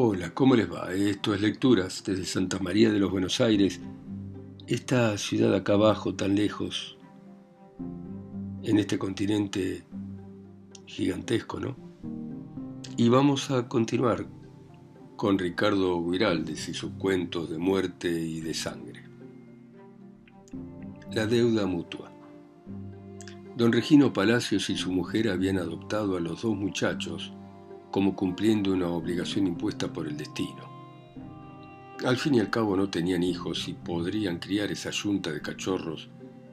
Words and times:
Hola, 0.00 0.30
¿cómo 0.30 0.54
les 0.54 0.72
va? 0.72 0.92
Esto 0.94 1.34
es 1.34 1.40
Lecturas 1.40 2.04
desde 2.06 2.24
Santa 2.24 2.60
María 2.60 2.88
de 2.92 3.00
los 3.00 3.10
Buenos 3.10 3.40
Aires, 3.40 3.80
esta 4.68 5.18
ciudad 5.18 5.52
acá 5.52 5.72
abajo, 5.72 6.14
tan 6.14 6.36
lejos, 6.36 6.96
en 8.62 8.78
este 8.78 8.96
continente 8.96 9.82
gigantesco, 10.86 11.58
¿no? 11.58 11.76
Y 12.96 13.08
vamos 13.08 13.50
a 13.50 13.66
continuar 13.66 14.24
con 15.16 15.36
Ricardo 15.36 16.00
Guiraldes 16.08 16.68
y 16.68 16.74
sus 16.74 16.92
cuentos 16.92 17.50
de 17.50 17.58
muerte 17.58 18.08
y 18.08 18.40
de 18.40 18.54
sangre. 18.54 19.02
La 21.10 21.26
deuda 21.26 21.66
mutua. 21.66 22.12
Don 23.56 23.72
Regino 23.72 24.12
Palacios 24.12 24.70
y 24.70 24.76
su 24.76 24.92
mujer 24.92 25.28
habían 25.28 25.58
adoptado 25.58 26.16
a 26.16 26.20
los 26.20 26.42
dos 26.42 26.54
muchachos 26.54 27.32
como 27.90 28.14
cumpliendo 28.14 28.72
una 28.72 28.88
obligación 28.88 29.46
impuesta 29.46 29.92
por 29.92 30.06
el 30.06 30.16
destino. 30.16 30.68
Al 32.04 32.16
fin 32.16 32.36
y 32.36 32.40
al 32.40 32.50
cabo 32.50 32.76
no 32.76 32.90
tenían 32.90 33.22
hijos 33.22 33.68
y 33.68 33.72
podrían 33.72 34.38
criar 34.38 34.70
esa 34.70 34.90
yunta 34.90 35.32
de 35.32 35.42
cachorros, 35.42 36.08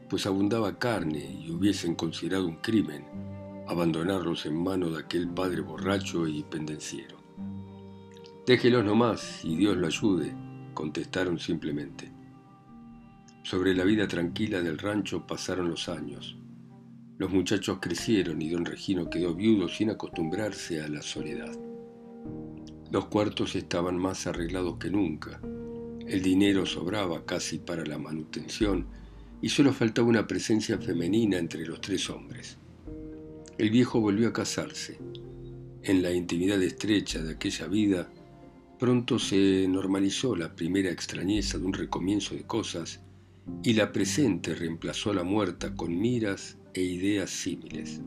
pues 0.09 0.25
abundaba 0.25 0.79
carne 0.79 1.39
y 1.45 1.51
hubiesen 1.51 1.95
considerado 1.95 2.47
un 2.47 2.55
crimen 2.57 3.05
abandonarlos 3.67 4.45
en 4.45 4.61
manos 4.61 4.93
de 4.93 4.99
aquel 4.99 5.27
padre 5.27 5.61
borracho 5.61 6.27
y 6.27 6.43
pendenciero. 6.43 7.17
Déjelos 8.45 8.85
nomás 8.85 9.43
y 9.43 9.55
Dios 9.55 9.75
lo 9.75 9.87
ayude, 9.87 10.33
contestaron 10.73 11.39
simplemente. 11.39 12.11
Sobre 13.43 13.73
la 13.73 13.83
vida 13.83 14.07
tranquila 14.07 14.61
del 14.61 14.77
rancho 14.77 15.25
pasaron 15.25 15.69
los 15.69 15.89
años. 15.89 16.37
Los 17.17 17.31
muchachos 17.31 17.77
crecieron 17.81 18.41
y 18.41 18.49
don 18.49 18.65
Regino 18.65 19.09
quedó 19.09 19.33
viudo 19.33 19.69
sin 19.69 19.89
acostumbrarse 19.89 20.81
a 20.81 20.89
la 20.89 21.01
soledad. 21.01 21.57
Los 22.91 23.05
cuartos 23.05 23.55
estaban 23.55 23.97
más 23.97 24.27
arreglados 24.27 24.77
que 24.77 24.89
nunca. 24.89 25.39
El 26.05 26.21
dinero 26.21 26.65
sobraba 26.65 27.25
casi 27.25 27.57
para 27.57 27.85
la 27.85 27.97
manutención 27.97 28.87
y 29.41 29.47
solo 29.47 29.71
faltaba 29.71 30.09
una 30.09 30.27
presencia 30.27 30.77
femenina 30.77 31.37
entre 31.37 31.65
los 31.65 31.79
tres 31.79 32.09
hombres. 32.09 32.57
El 33.57 33.69
viejo 33.69 34.01
volvió 34.01 34.27
a 34.27 34.33
casarse. 34.33 34.99
En 35.83 36.03
la 36.03 36.11
intimidad 36.11 36.61
estrecha 36.61 37.23
de 37.23 37.33
aquella 37.33 37.67
vida, 37.67 38.11
pronto 38.77 39.19
se 39.19 39.65
normalizó 39.69 40.35
la 40.35 40.53
primera 40.53 40.91
extrañeza 40.91 41.57
de 41.57 41.65
un 41.65 41.73
recomienzo 41.73 42.35
de 42.35 42.43
cosas 42.43 42.99
y 43.63 43.73
la 43.73 43.93
presente 43.93 44.53
reemplazó 44.53 45.11
a 45.11 45.15
la 45.15 45.23
muerta 45.23 45.75
con 45.75 45.97
miras 45.97 46.57
e 46.75 46.81
ideas 46.81 47.29
símiles. 47.29 48.01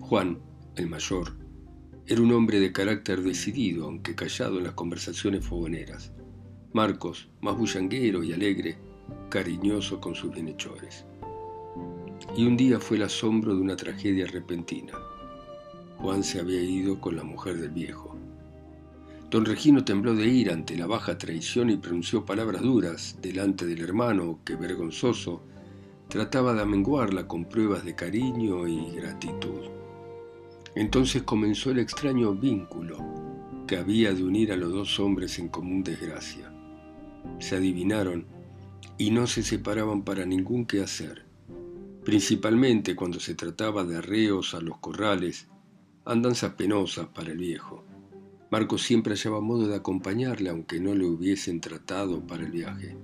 Juan, 0.00 0.38
el 0.76 0.88
mayor, 0.88 1.32
era 2.06 2.20
un 2.20 2.32
hombre 2.32 2.60
de 2.60 2.70
carácter 2.70 3.22
decidido, 3.22 3.86
aunque 3.86 4.14
callado 4.14 4.58
en 4.58 4.64
las 4.64 4.74
conversaciones 4.74 5.46
fogoneras. 5.46 6.12
Marcos, 6.74 7.30
más 7.40 7.56
bullanguero 7.56 8.22
y 8.22 8.34
alegre, 8.34 8.76
cariñoso 9.30 10.00
con 10.00 10.14
sus 10.14 10.32
bienhechores. 10.32 11.06
Y 12.36 12.44
un 12.44 12.58
día 12.58 12.78
fue 12.78 12.98
el 12.98 13.04
asombro 13.04 13.54
de 13.54 13.62
una 13.62 13.76
tragedia 13.76 14.26
repentina. 14.26 14.92
Juan 15.98 16.22
se 16.22 16.40
había 16.40 16.62
ido 16.62 17.00
con 17.00 17.16
la 17.16 17.24
mujer 17.24 17.58
del 17.58 17.70
viejo. 17.70 18.18
Don 19.30 19.46
Regino 19.46 19.82
tembló 19.82 20.14
de 20.14 20.28
ira 20.28 20.52
ante 20.52 20.76
la 20.76 20.86
baja 20.86 21.16
traición 21.16 21.70
y 21.70 21.78
pronunció 21.78 22.26
palabras 22.26 22.60
duras 22.60 23.18
delante 23.22 23.64
del 23.64 23.80
hermano 23.80 24.40
que, 24.44 24.56
vergonzoso, 24.56 25.42
trataba 26.14 26.54
de 26.54 26.62
amenguarla 26.62 27.26
con 27.26 27.44
pruebas 27.44 27.84
de 27.84 27.96
cariño 27.96 28.68
y 28.68 28.92
gratitud. 28.92 29.62
Entonces 30.76 31.24
comenzó 31.24 31.72
el 31.72 31.80
extraño 31.80 32.36
vínculo 32.36 32.98
que 33.66 33.78
había 33.78 34.14
de 34.14 34.22
unir 34.22 34.52
a 34.52 34.56
los 34.56 34.72
dos 34.72 35.00
hombres 35.00 35.40
en 35.40 35.48
común 35.48 35.82
desgracia. 35.82 36.52
Se 37.40 37.56
adivinaron 37.56 38.26
y 38.96 39.10
no 39.10 39.26
se 39.26 39.42
separaban 39.42 40.04
para 40.04 40.24
ningún 40.24 40.66
quehacer, 40.66 41.26
principalmente 42.04 42.94
cuando 42.94 43.18
se 43.18 43.34
trataba 43.34 43.82
de 43.82 43.96
arreos 43.96 44.54
a 44.54 44.60
los 44.60 44.78
corrales, 44.78 45.48
andanzas 46.04 46.52
penosas 46.52 47.08
para 47.08 47.32
el 47.32 47.38
viejo. 47.38 47.84
Marco 48.52 48.78
siempre 48.78 49.16
hallaba 49.16 49.40
modo 49.40 49.66
de 49.66 49.74
acompañarle 49.74 50.48
aunque 50.48 50.78
no 50.78 50.94
le 50.94 51.06
hubiesen 51.06 51.60
tratado 51.60 52.24
para 52.24 52.44
el 52.44 52.52
viaje. 52.52 52.96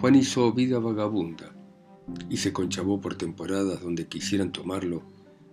Juan 0.00 0.16
hizo 0.16 0.52
vida 0.52 0.80
vagabunda, 0.80 1.55
y 2.28 2.36
se 2.36 2.52
conchabó 2.52 3.00
por 3.00 3.16
temporadas 3.16 3.82
donde 3.82 4.06
quisieran 4.06 4.52
tomarlo, 4.52 5.02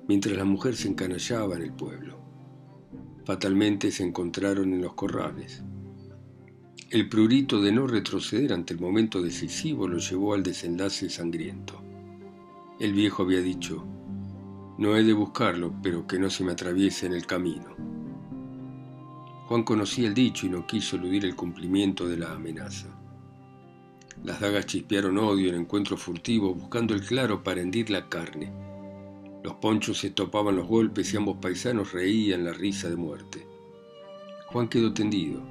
mientras 0.08 0.36
la 0.38 0.46
mujer 0.46 0.76
se 0.76 0.88
encanallaba 0.88 1.56
en 1.56 1.64
el 1.64 1.74
pueblo. 1.74 2.20
Fatalmente 3.26 3.92
se 3.92 4.04
encontraron 4.04 4.74
en 4.74 4.82
los 4.82 4.94
corrales. 4.94 5.64
El 6.90 7.10
prurito 7.10 7.62
de 7.62 7.72
no 7.72 7.88
retroceder 7.88 8.54
ante 8.54 8.74
el 8.74 8.80
momento 8.80 9.22
decisivo 9.22 9.88
lo 9.88 9.98
llevó 9.98 10.34
al 10.34 10.44
desenlace 10.44 11.10
sangriento. 11.10 11.82
El 12.80 12.94
viejo 12.94 13.24
había 13.24 13.42
dicho, 13.42 13.84
no 14.78 14.96
he 14.96 15.04
de 15.04 15.14
buscarlo, 15.14 15.74
pero 15.82 16.06
que 16.06 16.20
no 16.20 16.30
se 16.30 16.44
me 16.44 16.52
atraviese 16.52 17.06
en 17.06 17.14
el 17.14 17.26
camino. 17.26 17.76
Juan 19.48 19.64
conocía 19.64 20.08
el 20.08 20.14
dicho 20.14 20.46
y 20.46 20.50
no 20.50 20.66
quiso 20.68 20.96
eludir 20.96 21.26
el 21.26 21.36
cumplimiento 21.36 22.08
de 22.08 22.18
la 22.18 22.34
amenaza. 22.34 22.93
Las 24.24 24.40
dagas 24.40 24.66
chispearon 24.68 25.18
odio 25.18 25.50
en 25.50 25.56
encuentro 25.56 25.98
furtivo, 25.98 26.56
buscando 26.56 26.94
el 26.94 27.02
claro 27.02 27.44
para 27.44 27.62
hendir 27.62 27.90
la 27.90 28.08
carne. 28.08 28.54
Los 29.44 29.56
ponchos 29.56 29.98
se 29.98 30.12
topaban 30.12 30.56
los 30.56 30.66
golpes 30.66 31.14
y 31.14 31.18
ambos 31.18 31.38
paisanos 31.42 31.92
reían 31.92 32.46
la 32.46 32.54
risa 32.54 32.90
de 32.90 32.96
muerte. 32.96 33.46
Juan 34.48 34.70
quedó 34.70 34.94
tendido. 34.94 35.42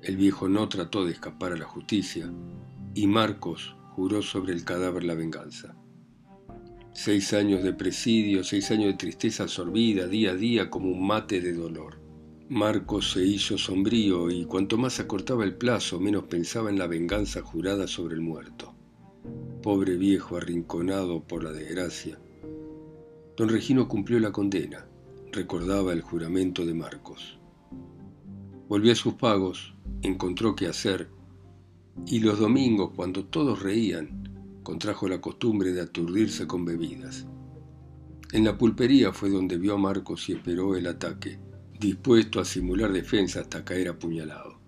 El 0.00 0.16
viejo 0.16 0.48
no 0.48 0.68
trató 0.70 1.04
de 1.04 1.12
escapar 1.12 1.52
a 1.52 1.56
la 1.56 1.66
justicia 1.66 2.32
y 2.94 3.06
Marcos 3.06 3.76
juró 3.94 4.22
sobre 4.22 4.54
el 4.54 4.64
cadáver 4.64 5.04
la 5.04 5.14
venganza. 5.14 5.76
Seis 6.94 7.34
años 7.34 7.62
de 7.62 7.74
presidio, 7.74 8.42
seis 8.42 8.70
años 8.70 8.86
de 8.86 8.94
tristeza 8.94 9.42
absorbida 9.42 10.06
día 10.06 10.30
a 10.30 10.34
día 10.34 10.70
como 10.70 10.88
un 10.88 11.06
mate 11.06 11.42
de 11.42 11.52
dolor. 11.52 12.03
Marcos 12.50 13.12
se 13.12 13.24
hizo 13.24 13.56
sombrío 13.56 14.30
y 14.30 14.44
cuanto 14.44 14.76
más 14.76 15.00
acortaba 15.00 15.44
el 15.44 15.56
plazo, 15.56 15.98
menos 15.98 16.24
pensaba 16.24 16.68
en 16.68 16.78
la 16.78 16.86
venganza 16.86 17.40
jurada 17.40 17.86
sobre 17.86 18.16
el 18.16 18.20
muerto. 18.20 18.74
Pobre 19.62 19.96
viejo 19.96 20.36
arrinconado 20.36 21.22
por 21.24 21.42
la 21.42 21.52
desgracia. 21.52 22.18
Don 23.34 23.48
Regino 23.48 23.88
cumplió 23.88 24.20
la 24.20 24.30
condena, 24.30 24.86
recordaba 25.32 25.94
el 25.94 26.02
juramento 26.02 26.66
de 26.66 26.74
Marcos. 26.74 27.38
Volvió 28.68 28.92
a 28.92 28.96
sus 28.96 29.14
pagos, 29.14 29.74
encontró 30.02 30.54
qué 30.54 30.66
hacer, 30.66 31.08
y 32.06 32.20
los 32.20 32.38
domingos, 32.38 32.90
cuando 32.94 33.24
todos 33.24 33.62
reían, 33.62 34.60
contrajo 34.62 35.08
la 35.08 35.22
costumbre 35.22 35.72
de 35.72 35.80
aturdirse 35.80 36.46
con 36.46 36.66
bebidas. 36.66 37.26
En 38.32 38.44
la 38.44 38.58
pulpería 38.58 39.14
fue 39.14 39.30
donde 39.30 39.56
vio 39.56 39.76
a 39.76 39.78
Marcos 39.78 40.28
y 40.28 40.32
esperó 40.34 40.76
el 40.76 40.86
ataque 40.88 41.38
dispuesto 41.78 42.40
a 42.40 42.44
simular 42.44 42.92
defensa 42.92 43.40
hasta 43.40 43.64
caer 43.64 43.88
apuñalado. 43.88 44.58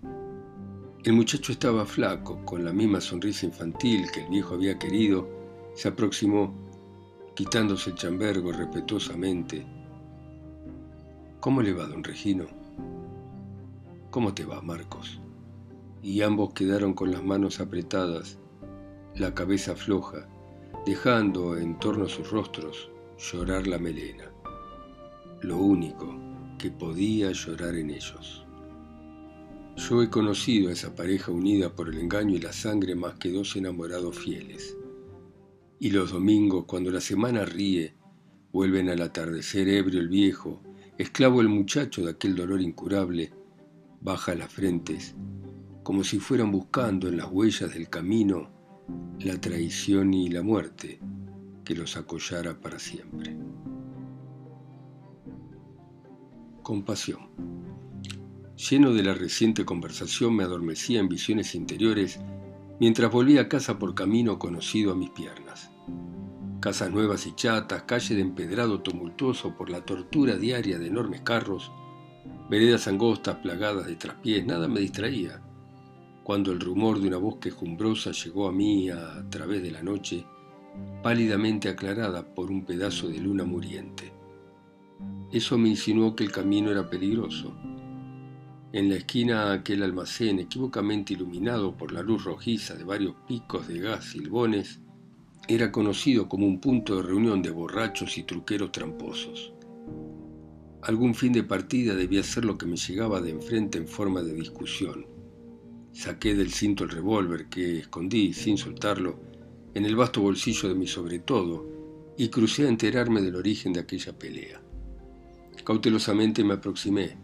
El 1.05 1.13
muchacho 1.13 1.53
estaba 1.53 1.87
flaco, 1.87 2.45
con 2.45 2.65
la 2.65 2.73
misma 2.73 3.01
sonrisa 3.01 3.47
infantil 3.47 4.11
que 4.13 4.25
el 4.25 4.29
viejo 4.31 4.55
había 4.55 4.79
querido, 4.79 5.29
se 5.75 5.89
aproximó, 5.89 6.53
quitándose 7.35 7.91
el 7.91 7.97
chambergo 7.97 8.51
respetuosamente. 8.51 9.65
¿Cómo 11.39 11.63
le 11.63 11.73
va, 11.73 11.87
don 11.87 12.03
Regino? 12.03 12.47
¿Cómo 14.11 14.35
te 14.35 14.45
va, 14.45 14.61
Marcos? 14.63 15.21
Y 16.03 16.23
ambos 16.23 16.55
quedaron 16.55 16.93
con 16.95 17.13
las 17.13 17.23
manos 17.23 17.61
apretadas, 17.61 18.39
la 19.15 19.33
cabeza 19.33 19.77
floja, 19.77 20.27
dejando 20.85 21.57
en 21.57 21.79
torno 21.79 22.07
a 22.07 22.09
sus 22.09 22.31
rostros 22.31 22.91
llorar 23.19 23.67
la 23.67 23.79
melena. 23.79 24.25
Lo 25.43 25.59
único 25.59 26.36
que 26.59 26.71
podía 26.71 27.33
llorar 27.33 27.75
en 27.75 27.91
ellos. 27.91 28.45
Yo 29.77 30.03
he 30.03 30.09
conocido 30.09 30.71
a 30.71 30.73
esa 30.73 30.95
pareja 30.95 31.31
unida 31.31 31.75
por 31.75 31.89
el 31.89 31.99
engaño 31.99 32.35
y 32.35 32.41
la 32.41 32.53
sangre 32.53 32.95
más 32.95 33.15
que 33.15 33.31
dos 33.31 33.57
enamorados 33.57 34.19
fieles. 34.19 34.77
Y 35.79 35.91
los 35.91 36.13
domingos, 36.13 36.65
cuando 36.65 36.91
la 36.91 37.01
semana 37.01 37.45
ríe, 37.45 37.95
vuelven 38.53 38.89
al 38.89 39.03
atardecer 39.03 39.69
ebrio 39.69 40.01
el 40.01 40.09
viejo, 40.09 40.63
esclavo 40.97 41.43
el 41.43 41.49
muchacho 41.49 42.05
de 42.05 42.13
aquel 42.13 42.35
dolor 42.35 42.63
incurable, 42.63 43.33
baja 44.01 44.35
las 44.35 44.51
frentes, 44.51 45.15
como 45.83 46.05
si 46.05 46.19
fueran 46.19 46.51
buscando 46.51 47.09
en 47.09 47.19
las 47.19 47.31
huellas 47.31 47.73
del 47.73 47.91
camino 47.91 48.51
la 49.21 49.41
traición 49.41 50.15
y 50.15 50.29
la 50.29 50.43
muerte 50.43 51.01
que 51.65 51.75
los 51.75 51.97
acollara 51.97 52.59
para 52.61 52.79
siempre. 52.79 53.37
Compasión. 56.67 57.29
Lleno 58.57 58.93
de 58.93 59.05
la 59.05 59.15
reciente 59.15 59.65
conversación 59.65 60.35
me 60.35 60.43
adormecía 60.43 60.99
en 60.99 61.09
visiones 61.09 61.55
interiores 61.55 62.19
mientras 62.81 63.13
volvía 63.13 63.43
a 63.43 63.49
casa 63.49 63.79
por 63.79 63.95
camino 63.95 64.41
conocido 64.41 64.91
a 64.91 64.97
mis 64.97 65.11
piernas. 65.11 65.71
Casas 66.59 66.91
nuevas 66.91 67.25
y 67.29 67.37
chatas, 67.37 67.85
calle 67.85 68.17
de 68.17 68.23
empedrado 68.23 68.81
tumultuoso 68.81 69.57
por 69.57 69.71
la 69.71 69.85
tortura 69.85 70.35
diaria 70.37 70.81
de 70.81 70.89
enormes 70.89 71.21
carros, 71.21 71.71
Veredas 72.51 72.89
angostas 72.89 73.37
plagadas 73.37 73.87
de 73.87 73.95
traspiés, 73.95 74.45
nada 74.45 74.67
me 74.67 74.81
distraía. 74.81 75.41
Cuando 76.25 76.51
el 76.51 76.59
rumor 76.59 77.01
de 77.01 77.07
una 77.07 77.19
voz 77.19 77.37
quejumbrosa 77.37 78.11
llegó 78.11 78.49
a 78.49 78.53
mí 78.53 78.91
a 78.91 79.25
través 79.31 79.63
de 79.63 79.71
la 79.71 79.85
noche, 79.85 80.25
pálidamente 81.01 81.69
aclarada 81.69 82.35
por 82.35 82.51
un 82.51 82.65
pedazo 82.65 83.09
de 83.09 83.19
luna 83.19 83.45
muriente. 83.45 84.16
Eso 85.33 85.59
me 85.59 85.69
insinuó 85.69 86.15
que 86.15 86.25
el 86.25 86.33
camino 86.33 86.71
era 86.71 86.89
peligroso. 86.89 87.53
En 88.73 88.89
la 88.89 88.97
esquina 88.97 89.53
aquel 89.53 89.83
almacén, 89.83 90.39
equivocamente 90.39 91.15
iluminado 91.15 91.77
por 91.77 91.93
la 91.93 92.03
luz 92.03 92.25
rojiza 92.25 92.75
de 92.75 92.85
varios 92.85 93.15
picos 93.27 93.67
de 93.67 93.81
gas 93.81 94.05
silbones, 94.05 94.81
era 95.49 95.73
conocido 95.73 96.29
como 96.29 96.47
un 96.47 96.61
punto 96.61 96.97
de 96.97 97.03
reunión 97.03 97.43
de 97.43 97.51
borrachos 97.51 98.19
y 98.19 98.25
truqueros 98.25 98.73
tramposos. 98.73 99.53
Algún 100.83 101.15
fin 101.15 101.33
de 101.33 101.43
partida 101.43 101.95
debía 101.95 102.23
ser 102.23 102.45
lo 102.45 102.59
que 102.59 102.67
me 102.67 102.77
llegaba 102.77 103.21
de 103.21 103.31
enfrente 103.31 103.79
en 103.79 103.89
forma 103.89 104.23
de 104.23 104.35
discusión. 104.35 105.07
Saqué 105.93 106.35
del 106.35 106.53
cinto 106.53 106.85
el 106.85 106.91
revólver 106.91 107.49
que 107.49 107.79
escondí, 107.79 108.33
sin 108.33 108.59
soltarlo, 108.59 109.19
en 109.75 109.85
el 109.85 109.97
vasto 109.97 110.21
bolsillo 110.21 110.69
de 110.69 110.75
mi 110.75 110.87
sobretodo 110.87 111.67
y 112.17 112.29
crucé 112.29 112.67
a 112.67 112.69
enterarme 112.69 113.21
del 113.21 113.37
origen 113.37 113.73
de 113.73 113.81
aquella 113.81 114.19
pelea. 114.19 114.66
Cautelosamente 115.67 116.45
me 116.45 116.55
aproximé. 116.55 117.17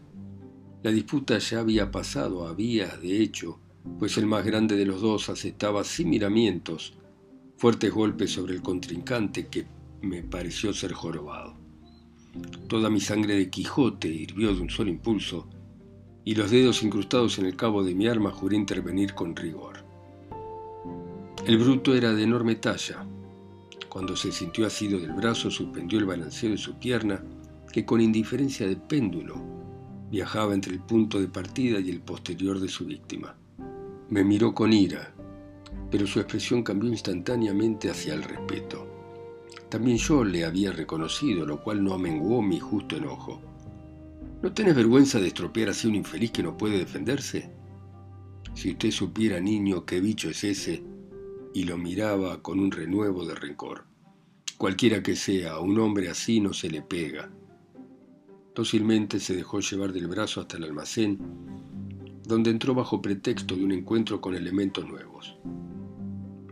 La 0.82 0.90
disputa 0.90 1.38
ya 1.38 1.60
había 1.60 1.92
pasado 1.92 2.44
a 2.44 2.52
vías 2.52 3.00
de 3.00 3.22
hecho, 3.22 3.60
pues 4.00 4.18
el 4.18 4.26
más 4.26 4.44
grande 4.44 4.74
de 4.74 4.84
los 4.84 5.00
dos 5.00 5.28
aceptaba 5.28 5.84
sin 5.84 6.10
miramientos 6.10 6.94
fuertes 7.56 7.92
golpes 7.92 8.32
sobre 8.32 8.54
el 8.54 8.60
contrincante 8.60 9.46
que 9.46 9.64
me 10.00 10.24
pareció 10.24 10.74
ser 10.74 10.92
jorobado. 10.92 11.54
Toda 12.66 12.90
mi 12.90 12.98
sangre 13.00 13.36
de 13.36 13.48
Quijote 13.48 14.08
hirvió 14.08 14.52
de 14.52 14.62
un 14.62 14.70
solo 14.70 14.90
impulso 14.90 15.46
y 16.24 16.34
los 16.34 16.50
dedos 16.50 16.82
incrustados 16.82 17.38
en 17.38 17.46
el 17.46 17.54
cabo 17.54 17.84
de 17.84 17.94
mi 17.94 18.08
arma 18.08 18.32
juré 18.32 18.56
intervenir 18.56 19.14
con 19.14 19.36
rigor. 19.36 19.84
El 21.46 21.58
bruto 21.58 21.94
era 21.94 22.12
de 22.12 22.24
enorme 22.24 22.56
talla. 22.56 23.06
Cuando 23.88 24.16
se 24.16 24.32
sintió 24.32 24.66
asido 24.66 24.98
del 24.98 25.12
brazo, 25.12 25.48
suspendió 25.48 26.00
el 26.00 26.06
balanceo 26.06 26.50
de 26.50 26.58
su 26.58 26.76
pierna, 26.80 27.22
que 27.72 27.84
con 27.84 28.00
indiferencia 28.00 28.66
de 28.66 28.76
péndulo 28.76 29.36
viajaba 30.10 30.54
entre 30.54 30.72
el 30.72 30.80
punto 30.80 31.18
de 31.20 31.28
partida 31.28 31.80
y 31.80 31.90
el 31.90 32.00
posterior 32.00 32.60
de 32.60 32.68
su 32.68 32.84
víctima. 32.84 33.34
Me 34.10 34.22
miró 34.22 34.54
con 34.54 34.72
ira, 34.72 35.14
pero 35.90 36.06
su 36.06 36.20
expresión 36.20 36.62
cambió 36.62 36.90
instantáneamente 36.90 37.90
hacia 37.90 38.14
el 38.14 38.22
respeto. 38.22 38.86
También 39.70 39.96
yo 39.96 40.22
le 40.22 40.44
había 40.44 40.70
reconocido, 40.70 41.46
lo 41.46 41.62
cual 41.62 41.82
no 41.82 41.94
amenguó 41.94 42.42
mi 42.42 42.60
justo 42.60 42.96
enojo. 42.96 43.40
¿No 44.42 44.52
tenés 44.52 44.74
vergüenza 44.74 45.18
de 45.18 45.28
estropear 45.28 45.70
así 45.70 45.86
a 45.86 45.90
un 45.90 45.96
infeliz 45.96 46.30
que 46.30 46.42
no 46.42 46.58
puede 46.58 46.76
defenderse? 46.76 47.50
Si 48.54 48.72
usted 48.72 48.90
supiera, 48.90 49.40
niño, 49.40 49.86
qué 49.86 50.00
bicho 50.00 50.28
es 50.28 50.44
ese, 50.44 50.82
y 51.54 51.64
lo 51.64 51.78
miraba 51.78 52.42
con 52.42 52.58
un 52.58 52.70
renuevo 52.70 53.24
de 53.24 53.34
rencor. 53.34 53.84
Cualquiera 54.58 55.02
que 55.02 55.16
sea, 55.16 55.58
un 55.58 55.78
hombre 55.78 56.10
así 56.10 56.40
no 56.40 56.52
se 56.52 56.68
le 56.68 56.82
pega. 56.82 57.30
Dócilmente 58.54 59.18
se 59.18 59.34
dejó 59.34 59.60
llevar 59.60 59.92
del 59.92 60.08
brazo 60.08 60.40
hasta 60.40 60.58
el 60.58 60.64
almacén, 60.64 61.18
donde 62.26 62.50
entró 62.50 62.74
bajo 62.74 63.00
pretexto 63.00 63.56
de 63.56 63.64
un 63.64 63.72
encuentro 63.72 64.20
con 64.20 64.34
elementos 64.34 64.86
nuevos. 64.86 65.36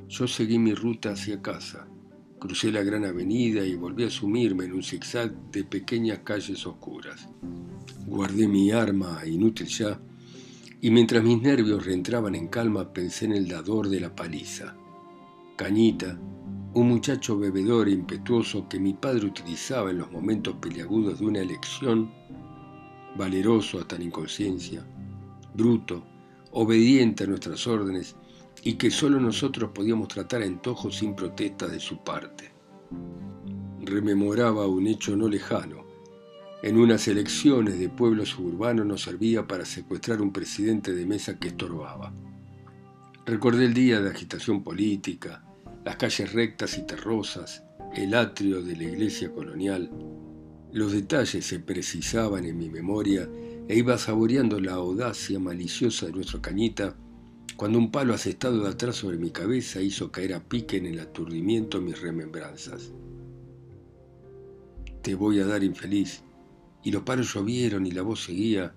Yo 0.08 0.26
seguí 0.26 0.58
mi 0.58 0.74
ruta 0.74 1.12
hacia 1.12 1.42
casa, 1.42 1.86
crucé 2.38 2.72
la 2.72 2.82
gran 2.82 3.04
avenida 3.04 3.64
y 3.64 3.76
volví 3.76 4.04
a 4.04 4.10
sumirme 4.10 4.64
en 4.64 4.72
un 4.72 4.82
zigzag 4.82 5.32
de 5.52 5.62
pequeñas 5.62 6.20
calles 6.24 6.66
oscuras. 6.66 7.28
Guardé 8.06 8.48
mi 8.48 8.72
arma, 8.72 9.20
inútil 9.26 9.66
ya, 9.66 10.00
y 10.80 10.90
mientras 10.90 11.22
mis 11.22 11.40
nervios 11.42 11.84
reentraban 11.84 12.34
en 12.34 12.48
calma 12.48 12.92
pensé 12.92 13.26
en 13.26 13.32
el 13.32 13.46
dador 13.46 13.88
de 13.88 14.00
la 14.00 14.16
paliza. 14.16 14.74
Cañita, 15.56 16.18
un 16.72 16.88
muchacho 16.88 17.36
bebedor 17.36 17.88
e 17.88 17.92
impetuoso 17.92 18.68
que 18.68 18.78
mi 18.78 18.94
padre 18.94 19.26
utilizaba 19.26 19.90
en 19.90 19.98
los 19.98 20.10
momentos 20.12 20.54
peliagudos 20.60 21.18
de 21.18 21.26
una 21.26 21.40
elección, 21.40 22.12
valeroso 23.16 23.80
hasta 23.80 23.98
la 23.98 24.04
inconsciencia, 24.04 24.86
bruto, 25.54 26.04
obediente 26.52 27.24
a 27.24 27.26
nuestras 27.26 27.66
órdenes 27.66 28.14
y 28.62 28.74
que 28.74 28.90
solo 28.90 29.18
nosotros 29.18 29.70
podíamos 29.74 30.06
tratar 30.08 30.42
a 30.42 30.46
antojo 30.46 30.92
sin 30.92 31.16
protesta 31.16 31.66
de 31.66 31.80
su 31.80 32.04
parte. 32.04 32.52
Rememoraba 33.80 34.66
un 34.68 34.86
hecho 34.86 35.16
no 35.16 35.28
lejano. 35.28 35.84
En 36.62 36.76
unas 36.76 37.08
elecciones 37.08 37.78
de 37.80 37.88
pueblo 37.88 38.24
suburbano 38.26 38.84
nos 38.84 39.02
servía 39.02 39.46
para 39.46 39.64
secuestrar 39.64 40.20
un 40.20 40.32
presidente 40.32 40.92
de 40.92 41.06
mesa 41.06 41.38
que 41.38 41.48
estorbaba. 41.48 42.12
Recordé 43.24 43.64
el 43.64 43.74
día 43.74 44.00
de 44.00 44.10
agitación 44.10 44.62
política, 44.62 45.42
las 45.84 45.96
calles 45.96 46.32
rectas 46.32 46.78
y 46.78 46.86
terrosas, 46.86 47.62
el 47.94 48.14
atrio 48.14 48.62
de 48.62 48.76
la 48.76 48.84
iglesia 48.84 49.32
colonial. 49.32 49.90
Los 50.72 50.92
detalles 50.92 51.44
se 51.44 51.58
precisaban 51.58 52.44
en 52.44 52.58
mi 52.58 52.70
memoria 52.70 53.28
e 53.68 53.76
iba 53.76 53.98
saboreando 53.98 54.60
la 54.60 54.74
audacia 54.74 55.38
maliciosa 55.38 56.06
de 56.06 56.12
nuestro 56.12 56.40
cañita 56.40 56.96
cuando 57.56 57.78
un 57.78 57.90
palo 57.90 58.14
asestado 58.14 58.62
de 58.62 58.70
atrás 58.70 58.96
sobre 58.96 59.18
mi 59.18 59.30
cabeza 59.30 59.82
hizo 59.82 60.10
caer 60.10 60.34
a 60.34 60.40
pique 60.40 60.78
en 60.78 60.86
el 60.86 60.98
aturdimiento 60.98 61.80
mis 61.80 62.00
remembranzas. 62.00 62.90
Te 65.02 65.14
voy 65.14 65.40
a 65.40 65.46
dar 65.46 65.62
infeliz. 65.62 66.22
Y 66.82 66.90
los 66.90 67.02
palos 67.02 67.34
llovieron 67.34 67.84
y 67.84 67.90
la 67.90 68.00
voz 68.00 68.24
seguía. 68.24 68.74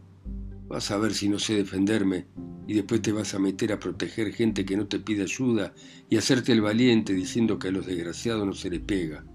Vas 0.68 0.92
a 0.92 0.98
ver 0.98 1.14
si 1.14 1.30
no 1.30 1.40
sé 1.40 1.56
defenderme 1.56 2.28
y 2.68 2.74
después 2.76 3.02
te 3.02 3.12
vas 3.12 3.34
a 3.34 3.40
meter 3.40 3.72
a 3.74 3.80
proteger 3.80 4.34
gente 4.34 4.66
que 4.66 4.78
no 4.78 4.88
te 4.88 5.00
pide 5.00 5.24
ayuda 5.24 5.74
y 6.10 6.18
hacerte 6.18 6.52
el 6.52 6.62
valiente 6.62 7.14
diciendo 7.14 7.60
que 7.60 7.68
a 7.68 7.72
los 7.72 7.86
desgraciados 7.86 8.46
no 8.46 8.54
se 8.54 8.70
les 8.70 8.80
pega. 8.80 9.26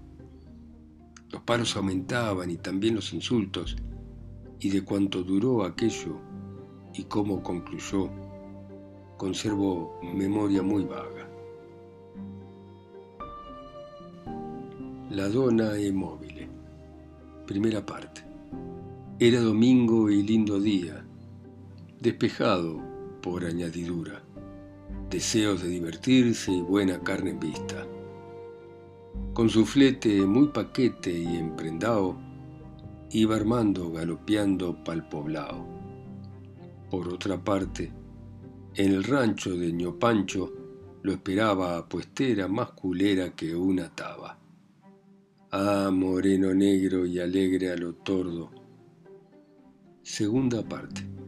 Los 1.31 1.43
paros 1.43 1.75
aumentaban 1.75 2.49
y 2.49 2.57
también 2.57 2.95
los 2.95 3.13
insultos, 3.13 3.77
y 4.59 4.69
de 4.69 4.83
cuánto 4.83 5.23
duró 5.23 5.63
aquello 5.63 6.19
y 6.93 7.03
cómo 7.03 7.43
concluyó, 7.43 8.09
conservo 9.17 9.99
memoria 10.01 10.63
muy 10.63 10.83
vaga. 10.83 11.29
La 15.11 15.27
dona 15.29 15.77
e 15.77 15.91
móvil. 15.91 16.47
Primera 17.45 17.85
parte. 17.85 18.21
Era 19.19 19.41
domingo 19.41 20.09
y 20.09 20.23
lindo 20.23 20.59
día, 20.59 21.05
despejado 22.01 22.81
por 23.21 23.43
añadidura, 23.43 24.23
deseos 25.09 25.61
de 25.61 25.67
divertirse 25.67 26.51
y 26.51 26.61
buena 26.61 26.99
carne 27.01 27.31
en 27.31 27.39
vista. 27.39 27.85
Con 29.33 29.49
su 29.49 29.65
flete 29.65 30.25
muy 30.25 30.47
paquete 30.47 31.11
y 31.11 31.35
emprendado, 31.35 32.17
iba 33.11 33.35
armando 33.35 33.91
galopeando 33.91 34.81
pa'l 34.83 35.09
poblao. 35.09 35.65
Por 36.89 37.09
otra 37.09 37.43
parte, 37.43 37.91
en 38.75 38.93
el 38.93 39.03
rancho 39.03 39.55
de 39.55 39.71
Ñopancho 39.73 40.53
lo 41.01 41.11
esperaba 41.11 41.77
a 41.77 41.87
puestera 41.87 42.47
más 42.47 42.71
culera 42.71 43.35
que 43.35 43.55
una 43.55 43.93
taba. 43.93 44.37
Ah, 45.51 45.89
moreno 45.91 46.53
negro 46.53 47.05
y 47.05 47.19
alegre 47.19 47.71
a 47.71 47.75
lo 47.75 47.95
tordo. 47.95 48.51
Segunda 50.01 50.63
parte. 50.63 51.18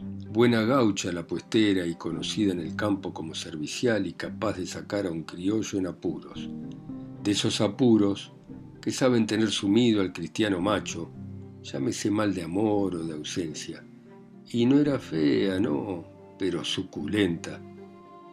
Buena 0.00 0.62
gaucha 0.62 1.10
la 1.10 1.26
puestera 1.26 1.84
y 1.84 1.96
conocida 1.96 2.52
en 2.52 2.60
el 2.60 2.76
campo 2.76 3.12
como 3.12 3.34
servicial 3.34 4.06
y 4.06 4.12
capaz 4.12 4.58
de 4.58 4.66
sacar 4.66 5.06
a 5.06 5.10
un 5.10 5.24
criollo 5.24 5.76
en 5.76 5.88
apuros. 5.88 6.48
De 7.24 7.32
esos 7.32 7.60
apuros 7.60 8.32
que 8.80 8.92
saben 8.92 9.26
tener 9.26 9.50
sumido 9.50 10.00
al 10.00 10.12
cristiano 10.12 10.60
macho, 10.60 11.10
llámese 11.62 12.12
mal 12.12 12.32
de 12.32 12.44
amor 12.44 12.94
o 12.94 13.04
de 13.04 13.14
ausencia. 13.14 13.84
Y 14.50 14.66
no 14.66 14.78
era 14.78 15.00
fea, 15.00 15.58
no, 15.58 16.04
pero 16.38 16.64
suculenta. 16.64 17.60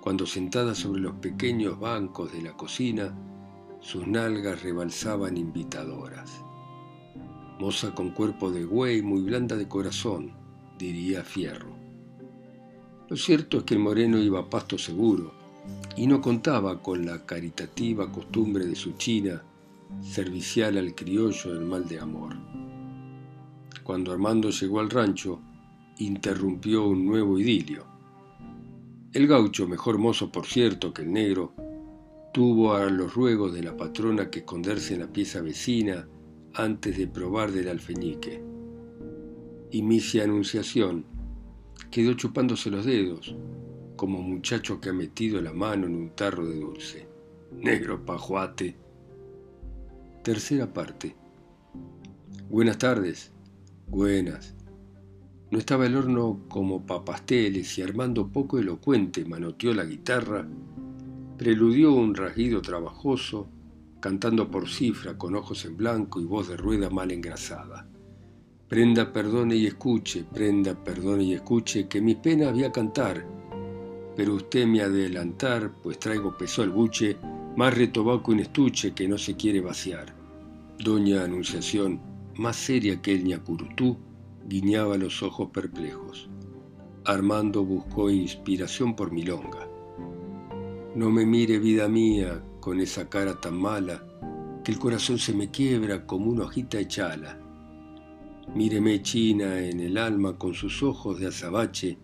Cuando 0.01 0.27
sentada 0.27 0.75
sobre 0.75 1.01
los 1.01 1.15
pequeños 1.15 1.79
bancos 1.79 2.31
de 2.31 2.43
la 2.43 2.55
cocina, 2.55 3.17
sus 3.79 4.05
nalgas 4.05 4.61
rebalsaban 4.61 5.35
invitadoras. 5.35 6.43
Moza 7.59 7.95
con 7.95 8.11
cuerpo 8.11 8.51
de 8.51 8.65
güey, 8.65 9.01
muy 9.01 9.23
blanda 9.23 9.55
de 9.55 9.67
corazón, 9.67 10.44
diría 10.77 11.23
Fierro. 11.23 11.75
Lo 13.09 13.15
cierto 13.15 13.59
es 13.59 13.63
que 13.63 13.75
el 13.75 13.79
moreno 13.79 14.17
iba 14.17 14.39
a 14.39 14.49
pasto 14.49 14.77
seguro 14.77 15.33
y 15.95 16.07
no 16.07 16.21
contaba 16.21 16.81
con 16.81 17.05
la 17.05 17.25
caritativa 17.25 18.11
costumbre 18.11 18.65
de 18.65 18.75
su 18.75 18.93
china 18.93 19.43
servicial 20.01 20.77
al 20.77 20.95
criollo 20.95 21.53
del 21.53 21.65
mal 21.65 21.87
de 21.87 21.99
amor. 21.99 22.35
Cuando 23.83 24.11
Armando 24.11 24.49
llegó 24.49 24.79
al 24.79 24.89
rancho, 24.89 25.39
interrumpió 25.99 26.87
un 26.87 27.05
nuevo 27.05 27.39
idilio. 27.39 27.85
El 29.13 29.27
gaucho, 29.27 29.67
mejor 29.67 29.97
mozo 29.97 30.31
por 30.31 30.45
cierto 30.45 30.93
que 30.93 31.03
el 31.03 31.13
negro, 31.13 31.53
tuvo 32.33 32.73
a 32.73 32.89
los 32.89 33.13
ruegos 33.13 33.53
de 33.53 33.63
la 33.63 33.77
patrona 33.77 34.29
que 34.29 34.39
esconderse 34.39 34.95
en 34.95 35.01
la 35.01 35.07
pieza 35.07 35.41
vecina 35.41 36.07
antes 36.53 36.97
de 36.97 37.07
probar 37.07 37.51
del 37.51 37.69
alfeñique. 37.69 38.54
Y 39.71 39.81
misia 39.81 40.23
Anunciación 40.23 41.05
quedó 41.91 42.13
chupándose 42.13 42.69
los 42.69 42.85
dedos, 42.85 43.35
como 43.95 44.21
muchacho 44.21 44.79
que 44.79 44.89
ha 44.89 44.93
metido 44.93 45.41
la 45.41 45.53
mano 45.53 45.87
en 45.87 45.95
un 45.95 46.09
tarro 46.09 46.45
de 46.45 46.59
dulce. 46.59 47.07
Negro 47.51 48.05
pajuate. 48.05 48.75
Tercera 50.23 50.71
parte. 50.73 51.15
Buenas 52.49 52.77
tardes. 52.77 53.31
Buenas. 53.87 54.55
No 55.51 55.59
estaba 55.59 55.85
el 55.85 55.95
horno 55.95 56.41
como 56.49 56.85
pa' 56.85 57.05
pasteles 57.05 57.77
y 57.77 57.81
Armando 57.81 58.27
poco 58.27 58.59
elocuente 58.59 59.23
manoteó 59.23 59.73
la 59.73 59.85
guitarra, 59.85 60.47
preludió 61.37 61.93
un 61.93 62.15
rasguido 62.15 62.61
trabajoso, 62.61 63.47
cantando 63.99 64.49
por 64.49 64.67
cifra 64.67 65.17
con 65.17 65.35
ojos 65.35 65.63
en 65.65 65.77
blanco 65.77 66.19
y 66.19 66.25
voz 66.25 66.49
de 66.49 66.57
rueda 66.57 66.89
mal 66.89 67.11
engrasada. 67.11 67.87
Prenda, 68.67 69.13
perdone 69.13 69.55
y 69.55 69.67
escuche, 69.67 70.23
prenda, 70.23 70.73
perdone 70.73 71.23
y 71.23 71.33
escuche, 71.33 71.87
que 71.87 72.01
mi 72.01 72.15
pena 72.15 72.49
había 72.49 72.71
cantar, 72.71 73.23
pero 74.15 74.33
usted 74.33 74.65
me 74.65 74.81
adelantar, 74.81 75.71
pues 75.83 75.99
traigo 75.99 76.35
peso 76.35 76.63
al 76.63 76.71
buche, 76.71 77.15
más 77.55 77.77
retobaco 77.77 78.31
un 78.31 78.39
estuche 78.39 78.95
que 78.95 79.07
no 79.07 79.19
se 79.19 79.35
quiere 79.35 79.61
vaciar. 79.61 80.15
Doña 80.79 81.23
Anunciación, 81.23 82.01
más 82.37 82.55
seria 82.55 83.01
que 83.03 83.13
el 83.13 83.25
ñacurutú, 83.25 83.97
guiñaba 84.47 84.97
los 84.97 85.21
ojos 85.21 85.49
perplejos. 85.51 86.27
Armando 87.05 87.63
buscó 87.63 88.09
inspiración 88.09 88.95
por 88.95 89.11
milonga. 89.11 89.69
No 90.95 91.11
me 91.11 91.23
mire, 91.25 91.59
vida 91.59 91.87
mía, 91.87 92.43
con 92.59 92.79
esa 92.79 93.09
cara 93.09 93.39
tan 93.39 93.57
mala, 93.57 94.03
que 94.63 94.71
el 94.71 94.79
corazón 94.79 95.19
se 95.19 95.33
me 95.33 95.51
quiebra 95.51 96.07
como 96.07 96.31
una 96.31 96.45
hojita 96.45 96.79
de 96.79 96.87
chala. 96.87 97.44
Míreme, 98.55 99.01
China, 99.01 99.59
en 99.59 99.79
el 99.79 99.97
alma 99.97 100.37
con 100.37 100.53
sus 100.53 100.81
ojos 100.81 101.19
de 101.19 101.27
azabache, 101.27 101.97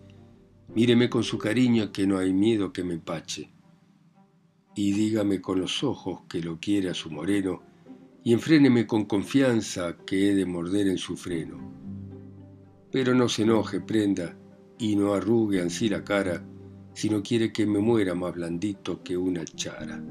míreme 0.74 1.10
con 1.10 1.24
su 1.24 1.38
cariño 1.38 1.90
que 1.90 2.06
no 2.06 2.18
hay 2.18 2.32
miedo 2.32 2.72
que 2.72 2.84
me 2.84 2.94
empache. 2.94 3.50
Y 4.76 4.92
dígame 4.92 5.40
con 5.40 5.60
los 5.60 5.82
ojos 5.82 6.20
que 6.28 6.40
lo 6.40 6.60
quiere 6.60 6.90
a 6.90 6.94
su 6.94 7.10
moreno, 7.10 7.62
y 8.22 8.32
enfréneme 8.32 8.86
con 8.86 9.06
confianza 9.06 9.96
que 10.06 10.30
he 10.30 10.34
de 10.34 10.46
morder 10.46 10.86
en 10.86 10.98
su 10.98 11.16
freno 11.16 11.82
pero 12.92 13.14
no 13.14 13.28
se 13.28 13.42
enoje, 13.42 13.80
prenda, 13.80 14.36
y 14.78 14.94
no 14.94 15.14
arrugue 15.14 15.62
ansí 15.62 15.88
la 15.88 16.04
cara, 16.04 16.44
si 16.92 17.08
no 17.08 17.22
quiere 17.22 17.50
que 17.50 17.66
me 17.66 17.78
muera 17.78 18.14
más 18.14 18.34
blandito 18.34 19.02
que 19.02 19.16
una 19.16 19.44
chara. 19.46 20.04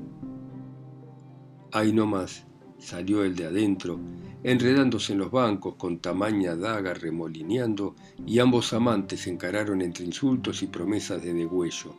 Ahí 1.71 1.93
no 1.93 2.07
más, 2.07 2.47
salió 2.81 3.23
el 3.23 3.35
de 3.35 3.45
adentro, 3.45 3.99
enredándose 4.43 5.13
en 5.13 5.19
los 5.19 5.31
bancos 5.31 5.75
con 5.75 5.99
tamaña 5.99 6.55
daga 6.55 6.93
remolineando, 6.93 7.95
y 8.25 8.39
ambos 8.39 8.73
amantes 8.73 9.21
se 9.21 9.29
encararon 9.29 9.81
entre 9.81 10.03
insultos 10.03 10.63
y 10.63 10.67
promesas 10.67 11.23
de 11.23 11.33
degüello. 11.33 11.95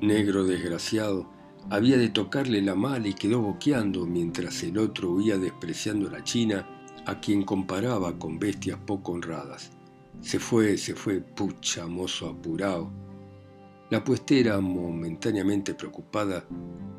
Negro 0.00 0.44
desgraciado, 0.44 1.30
había 1.70 1.96
de 1.96 2.10
tocarle 2.10 2.62
la 2.62 2.74
mala 2.74 3.08
y 3.08 3.14
quedó 3.14 3.40
boqueando 3.40 4.06
mientras 4.06 4.62
el 4.62 4.78
otro 4.78 5.10
huía 5.10 5.38
despreciando 5.38 6.08
la 6.10 6.22
china, 6.22 6.66
a 7.06 7.20
quien 7.20 7.42
comparaba 7.42 8.18
con 8.18 8.38
bestias 8.38 8.78
poco 8.86 9.12
honradas. 9.12 9.70
Se 10.20 10.38
fue, 10.38 10.76
se 10.76 10.94
fue, 10.94 11.20
pucha, 11.20 11.86
mozo 11.86 12.28
apurado. 12.28 12.90
La 13.90 14.04
puestera, 14.04 14.60
momentáneamente 14.60 15.74
preocupada, 15.74 16.44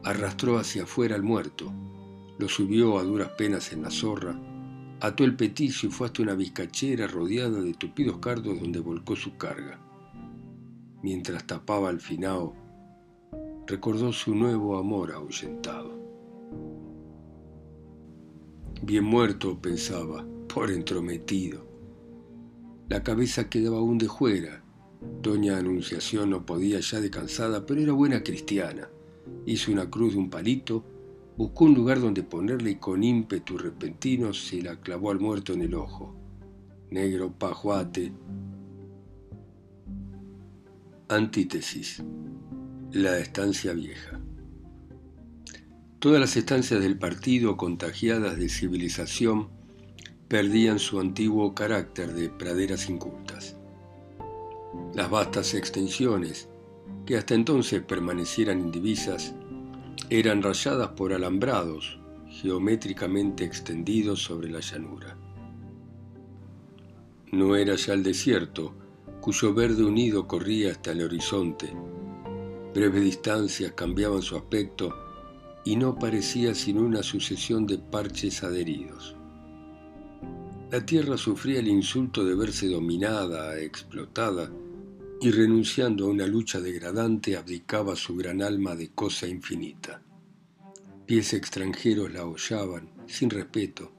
arrastró 0.03 0.57
hacia 0.57 0.83
afuera 0.83 1.15
al 1.15 1.23
muerto, 1.23 1.71
lo 2.39 2.47
subió 2.47 2.97
a 2.97 3.03
duras 3.03 3.31
penas 3.37 3.73
en 3.73 3.81
la 3.81 3.91
zorra, 3.91 4.39
ató 5.01 5.25
el 5.25 5.35
peticio 5.35 5.89
y 5.89 5.91
fue 5.91 6.07
hasta 6.07 6.23
una 6.23 6.35
vizcachera 6.35 7.05
rodeada 7.05 7.61
de 7.61 7.73
tupidos 7.73 8.19
cardos 8.19 8.59
donde 8.61 8.79
volcó 8.79 9.17
su 9.17 9.35
carga. 9.35 9.77
Mientras 11.03 11.45
tapaba 11.45 11.89
al 11.89 11.99
finao, 11.99 12.55
recordó 13.67 14.13
su 14.13 14.33
nuevo 14.33 14.77
amor 14.77 15.11
ahuyentado. 15.11 15.99
Bien 18.81 19.03
muerto, 19.03 19.59
pensaba, 19.61 20.25
por 20.47 20.71
entrometido. 20.71 21.67
La 22.87 23.03
cabeza 23.03 23.49
quedaba 23.49 23.79
aún 23.79 23.97
de 23.97 24.07
juera. 24.07 24.63
Doña 25.21 25.57
Anunciación 25.57 26.29
no 26.29 26.45
podía 26.45 26.79
ya 26.79 27.01
de 27.01 27.09
cansada, 27.09 27.65
pero 27.65 27.81
era 27.81 27.91
buena 27.91 28.23
cristiana. 28.23 28.89
Hizo 29.45 29.73
una 29.73 29.89
cruz 29.89 30.13
de 30.13 30.19
un 30.19 30.29
palito, 30.29 30.85
buscó 31.39 31.63
un 31.63 31.73
lugar 31.73 32.01
donde 32.01 32.21
ponerle 32.21 32.71
y 32.71 32.75
con 32.75 33.01
ímpetu 33.01 33.57
repentino 33.57 34.33
se 34.33 34.61
la 34.61 34.75
clavó 34.75 35.09
al 35.09 35.21
muerto 35.21 35.53
en 35.53 35.61
el 35.61 35.73
ojo. 35.73 36.13
Negro 36.91 37.31
pajuate. 37.31 38.11
Antítesis. 41.07 42.03
La 42.91 43.17
estancia 43.19 43.71
vieja. 43.71 44.19
Todas 45.99 46.19
las 46.19 46.35
estancias 46.35 46.81
del 46.81 46.99
partido 46.99 47.55
contagiadas 47.55 48.35
de 48.35 48.49
civilización 48.49 49.47
perdían 50.27 50.77
su 50.77 50.99
antiguo 50.99 51.55
carácter 51.55 52.13
de 52.15 52.27
praderas 52.27 52.89
incultas. 52.89 53.55
Las 54.93 55.09
vastas 55.09 55.53
extensiones, 55.53 56.49
que 57.05 57.15
hasta 57.15 57.33
entonces 57.33 57.81
permanecieran 57.81 58.59
indivisas, 58.59 59.33
eran 60.09 60.41
rayadas 60.41 60.89
por 60.89 61.13
alambrados 61.13 61.99
geométricamente 62.29 63.43
extendidos 63.43 64.21
sobre 64.21 64.49
la 64.49 64.59
llanura. 64.59 65.17
No 67.31 67.55
era 67.55 67.75
ya 67.75 67.93
el 67.93 68.03
desierto, 68.03 68.73
cuyo 69.21 69.53
verde 69.53 69.83
unido 69.83 70.27
corría 70.27 70.71
hasta 70.71 70.91
el 70.91 71.03
horizonte. 71.03 71.73
Breves 72.73 73.03
distancias 73.03 73.73
cambiaban 73.73 74.21
su 74.21 74.35
aspecto 74.35 74.95
y 75.65 75.75
no 75.75 75.97
parecía 75.97 76.55
sino 76.55 76.81
una 76.81 77.03
sucesión 77.03 77.67
de 77.67 77.77
parches 77.77 78.43
adheridos. 78.43 79.15
La 80.71 80.85
tierra 80.85 81.17
sufría 81.17 81.59
el 81.59 81.67
insulto 81.67 82.23
de 82.23 82.35
verse 82.35 82.67
dominada, 82.69 83.59
explotada, 83.59 84.51
y 85.21 85.31
renunciando 85.31 86.05
a 86.05 86.09
una 86.09 86.25
lucha 86.25 86.61
degradante 86.61 87.35
abdicaba 87.35 87.95
su 87.95 88.15
gran 88.15 88.41
alma 88.41 88.75
de 88.75 88.89
cosa 88.89 89.27
infinita. 89.27 90.01
Pies 91.05 91.33
extranjeros 91.33 92.13
la 92.13 92.25
hollaban, 92.25 92.89
sin 93.05 93.29
respeto, 93.29 93.91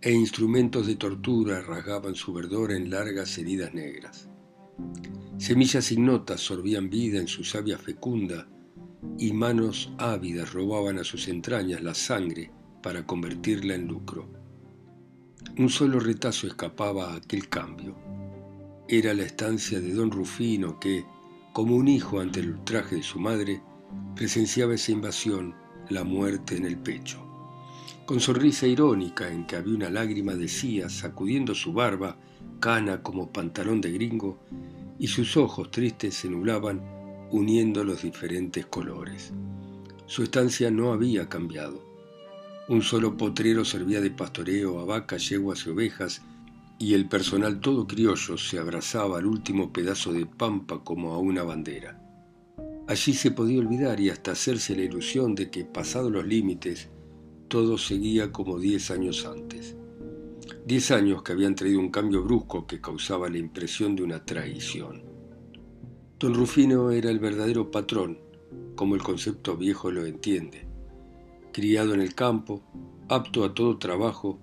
e 0.00 0.12
instrumentos 0.12 0.86
de 0.86 0.96
tortura 0.96 1.60
rasgaban 1.60 2.14
su 2.14 2.32
verdor 2.32 2.72
en 2.72 2.90
largas 2.90 3.36
heridas 3.38 3.74
negras. 3.74 4.28
Semillas 5.38 5.90
ignotas 5.92 6.40
sorbían 6.40 6.88
vida 6.88 7.18
en 7.18 7.28
su 7.28 7.44
savia 7.44 7.78
fecunda, 7.78 8.48
y 9.18 9.32
manos 9.32 9.92
ávidas 9.98 10.52
robaban 10.52 10.98
a 10.98 11.04
sus 11.04 11.28
entrañas 11.28 11.82
la 11.82 11.94
sangre 11.94 12.50
para 12.82 13.06
convertirla 13.06 13.74
en 13.74 13.86
lucro. 13.86 14.28
Un 15.58 15.68
solo 15.68 16.00
retazo 16.00 16.46
escapaba 16.46 17.12
a 17.12 17.16
aquel 17.16 17.48
cambio. 17.48 18.03
Era 18.88 19.14
la 19.14 19.22
estancia 19.22 19.80
de 19.80 19.94
don 19.94 20.10
Rufino 20.10 20.78
que, 20.78 21.06
como 21.54 21.74
un 21.74 21.88
hijo 21.88 22.20
ante 22.20 22.40
el 22.40 22.50
ultraje 22.50 22.96
de 22.96 23.02
su 23.02 23.18
madre, 23.18 23.62
presenciaba 24.14 24.74
esa 24.74 24.92
invasión, 24.92 25.54
la 25.88 26.04
muerte 26.04 26.56
en 26.56 26.66
el 26.66 26.76
pecho. 26.76 27.24
Con 28.04 28.20
sonrisa 28.20 28.66
irónica 28.66 29.30
en 29.30 29.46
que 29.46 29.56
había 29.56 29.74
una 29.74 29.88
lágrima 29.88 30.34
decía, 30.34 30.90
sacudiendo 30.90 31.54
su 31.54 31.72
barba, 31.72 32.18
cana 32.60 33.02
como 33.02 33.32
pantalón 33.32 33.80
de 33.80 33.92
gringo, 33.92 34.38
y 34.98 35.06
sus 35.06 35.36
ojos 35.38 35.70
tristes 35.70 36.14
se 36.14 36.28
nublaban 36.28 36.82
uniendo 37.30 37.84
los 37.84 38.02
diferentes 38.02 38.66
colores. 38.66 39.32
Su 40.06 40.24
estancia 40.24 40.70
no 40.70 40.92
había 40.92 41.30
cambiado. 41.30 41.82
Un 42.68 42.82
solo 42.82 43.16
potrero 43.16 43.64
servía 43.64 44.02
de 44.02 44.10
pastoreo 44.10 44.80
a 44.80 44.84
vacas, 44.84 45.28
yeguas 45.30 45.66
y 45.66 45.70
ovejas, 45.70 46.22
y 46.78 46.94
el 46.94 47.08
personal 47.08 47.60
todo 47.60 47.86
criollo 47.86 48.36
se 48.36 48.58
abrazaba 48.58 49.18
al 49.18 49.26
último 49.26 49.72
pedazo 49.72 50.12
de 50.12 50.26
pampa 50.26 50.82
como 50.82 51.12
a 51.12 51.18
una 51.18 51.42
bandera. 51.42 52.00
Allí 52.86 53.14
se 53.14 53.30
podía 53.30 53.60
olvidar 53.60 54.00
y 54.00 54.10
hasta 54.10 54.32
hacerse 54.32 54.76
la 54.76 54.82
ilusión 54.82 55.34
de 55.34 55.50
que, 55.50 55.64
pasados 55.64 56.12
los 56.12 56.26
límites, 56.26 56.90
todo 57.48 57.78
seguía 57.78 58.32
como 58.32 58.58
diez 58.58 58.90
años 58.90 59.24
antes. 59.24 59.76
Diez 60.66 60.90
años 60.90 61.22
que 61.22 61.32
habían 61.32 61.54
traído 61.54 61.80
un 61.80 61.90
cambio 61.90 62.22
brusco 62.22 62.66
que 62.66 62.80
causaba 62.80 63.28
la 63.28 63.38
impresión 63.38 63.96
de 63.96 64.02
una 64.02 64.24
traición. 64.24 65.02
Don 66.18 66.34
Rufino 66.34 66.90
era 66.90 67.10
el 67.10 67.18
verdadero 67.18 67.70
patrón, 67.70 68.18
como 68.74 68.94
el 68.94 69.02
concepto 69.02 69.56
viejo 69.56 69.90
lo 69.90 70.04
entiende 70.04 70.74
criado 71.54 71.94
en 71.94 72.00
el 72.00 72.16
campo, 72.16 72.62
apto 73.08 73.44
a 73.44 73.54
todo 73.54 73.78
trabajo, 73.78 74.40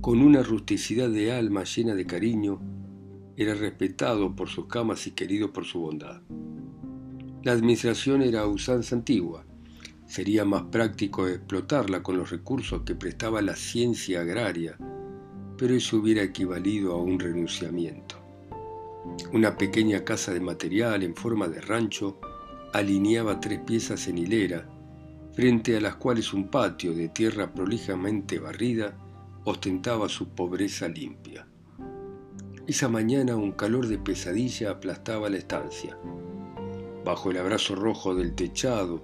con 0.00 0.22
una 0.22 0.42
rusticidad 0.42 1.10
de 1.10 1.32
alma 1.32 1.64
llena 1.64 1.94
de 1.94 2.06
cariño, 2.06 2.60
era 3.36 3.54
respetado 3.54 4.34
por 4.34 4.48
sus 4.48 4.66
camas 4.66 5.06
y 5.06 5.10
querido 5.10 5.52
por 5.52 5.66
su 5.66 5.80
bondad. 5.80 6.22
La 7.42 7.52
administración 7.52 8.22
era 8.22 8.46
usanza 8.46 8.96
antigua. 8.96 9.44
Sería 10.06 10.44
más 10.44 10.64
práctico 10.64 11.28
explotarla 11.28 12.02
con 12.02 12.16
los 12.16 12.30
recursos 12.30 12.82
que 12.82 12.94
prestaba 12.94 13.42
la 13.42 13.56
ciencia 13.56 14.22
agraria, 14.22 14.78
pero 15.58 15.74
eso 15.74 15.98
hubiera 15.98 16.22
equivalido 16.22 16.94
a 16.94 17.02
un 17.02 17.18
renunciamiento. 17.18 18.16
Una 19.32 19.56
pequeña 19.56 20.02
casa 20.04 20.32
de 20.32 20.40
material 20.40 21.02
en 21.02 21.14
forma 21.14 21.46
de 21.48 21.60
rancho 21.60 22.18
alineaba 22.72 23.38
tres 23.38 23.60
piezas 23.60 24.08
en 24.08 24.18
hilera, 24.18 24.66
frente 25.32 25.76
a 25.76 25.80
las 25.80 25.96
cuales 25.96 26.32
un 26.32 26.48
patio 26.48 26.94
de 26.94 27.08
tierra 27.08 27.52
prolijamente 27.52 28.38
barrida 28.38 28.96
ostentaba 29.44 30.08
su 30.08 30.28
pobreza 30.28 30.88
limpia. 30.88 31.46
Esa 32.66 32.88
mañana 32.88 33.36
un 33.36 33.52
calor 33.52 33.88
de 33.88 33.98
pesadilla 33.98 34.70
aplastaba 34.70 35.28
la 35.30 35.38
estancia. 35.38 35.98
Bajo 37.04 37.30
el 37.30 37.38
abrazo 37.38 37.74
rojo 37.74 38.14
del 38.14 38.34
techado, 38.34 39.02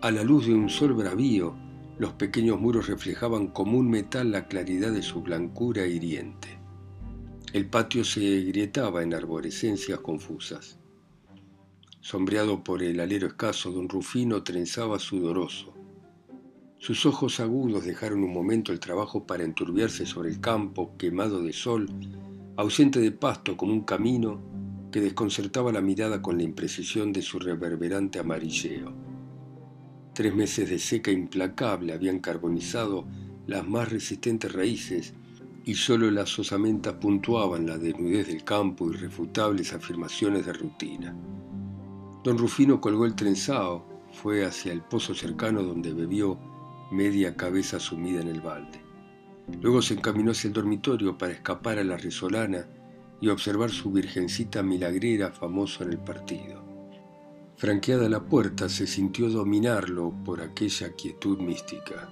a 0.00 0.10
la 0.10 0.22
luz 0.22 0.46
de 0.46 0.54
un 0.54 0.68
sol 0.68 0.94
bravío, 0.94 1.56
los 1.98 2.12
pequeños 2.12 2.60
muros 2.60 2.86
reflejaban 2.86 3.48
como 3.48 3.78
un 3.78 3.90
metal 3.90 4.30
la 4.30 4.46
claridad 4.46 4.92
de 4.92 5.02
su 5.02 5.22
blancura 5.22 5.86
hiriente. 5.86 6.58
El 7.52 7.68
patio 7.68 8.04
se 8.04 8.42
grietaba 8.42 9.02
en 9.02 9.14
arborescencias 9.14 10.00
confusas. 10.00 10.78
Sombreado 12.00 12.64
por 12.64 12.82
el 12.82 13.00
alero 13.00 13.26
escaso, 13.26 13.70
don 13.70 13.88
Rufino 13.88 14.42
trenzaba 14.42 14.98
sudoroso. 14.98 15.73
Sus 16.78 17.06
ojos 17.06 17.40
agudos 17.40 17.84
dejaron 17.84 18.24
un 18.24 18.32
momento 18.32 18.72
el 18.72 18.80
trabajo 18.80 19.26
para 19.26 19.44
enturbiarse 19.44 20.04
sobre 20.04 20.28
el 20.28 20.40
campo 20.40 20.96
quemado 20.98 21.42
de 21.42 21.52
sol, 21.52 21.88
ausente 22.56 23.00
de 23.00 23.10
pasto 23.10 23.56
como 23.56 23.72
un 23.72 23.82
camino 23.82 24.40
que 24.92 25.00
desconcertaba 25.00 25.72
la 25.72 25.80
mirada 25.80 26.22
con 26.22 26.36
la 26.36 26.44
imprecisión 26.44 27.12
de 27.12 27.22
su 27.22 27.38
reverberante 27.38 28.18
amarilleo. 28.18 28.92
Tres 30.12 30.34
meses 30.34 30.70
de 30.70 30.78
seca 30.78 31.10
implacable 31.10 31.92
habían 31.92 32.20
carbonizado 32.20 33.06
las 33.46 33.66
más 33.66 33.90
resistentes 33.90 34.52
raíces 34.52 35.14
y 35.64 35.74
solo 35.74 36.10
las 36.10 36.38
osamentas 36.38 36.94
puntuaban 36.94 37.66
la 37.66 37.78
desnudez 37.78 38.28
del 38.28 38.44
campo 38.44 38.90
y 38.90 38.96
refutables 38.96 39.72
afirmaciones 39.72 40.46
de 40.46 40.52
rutina. 40.52 41.16
Don 42.22 42.38
Rufino 42.38 42.80
colgó 42.80 43.06
el 43.06 43.14
trenzado, 43.14 43.84
fue 44.12 44.44
hacia 44.44 44.72
el 44.72 44.82
pozo 44.82 45.14
cercano 45.14 45.62
donde 45.62 45.92
bebió 45.92 46.38
media 46.94 47.36
cabeza 47.36 47.80
sumida 47.80 48.20
en 48.20 48.28
el 48.28 48.40
balde. 48.40 48.80
Luego 49.60 49.82
se 49.82 49.94
encaminó 49.94 50.30
hacia 50.30 50.48
el 50.48 50.54
dormitorio 50.54 51.18
para 51.18 51.32
escapar 51.32 51.78
a 51.78 51.84
la 51.84 51.96
resolana 51.96 52.66
y 53.20 53.28
observar 53.28 53.70
su 53.70 53.90
virgencita 53.90 54.62
milagrera 54.62 55.32
famoso 55.32 55.82
en 55.84 55.90
el 55.90 55.98
partido. 55.98 56.64
Franqueada 57.56 58.08
la 58.08 58.24
puerta, 58.24 58.68
se 58.68 58.86
sintió 58.86 59.28
dominarlo 59.28 60.14
por 60.24 60.40
aquella 60.40 60.92
quietud 60.92 61.38
mística. 61.38 62.10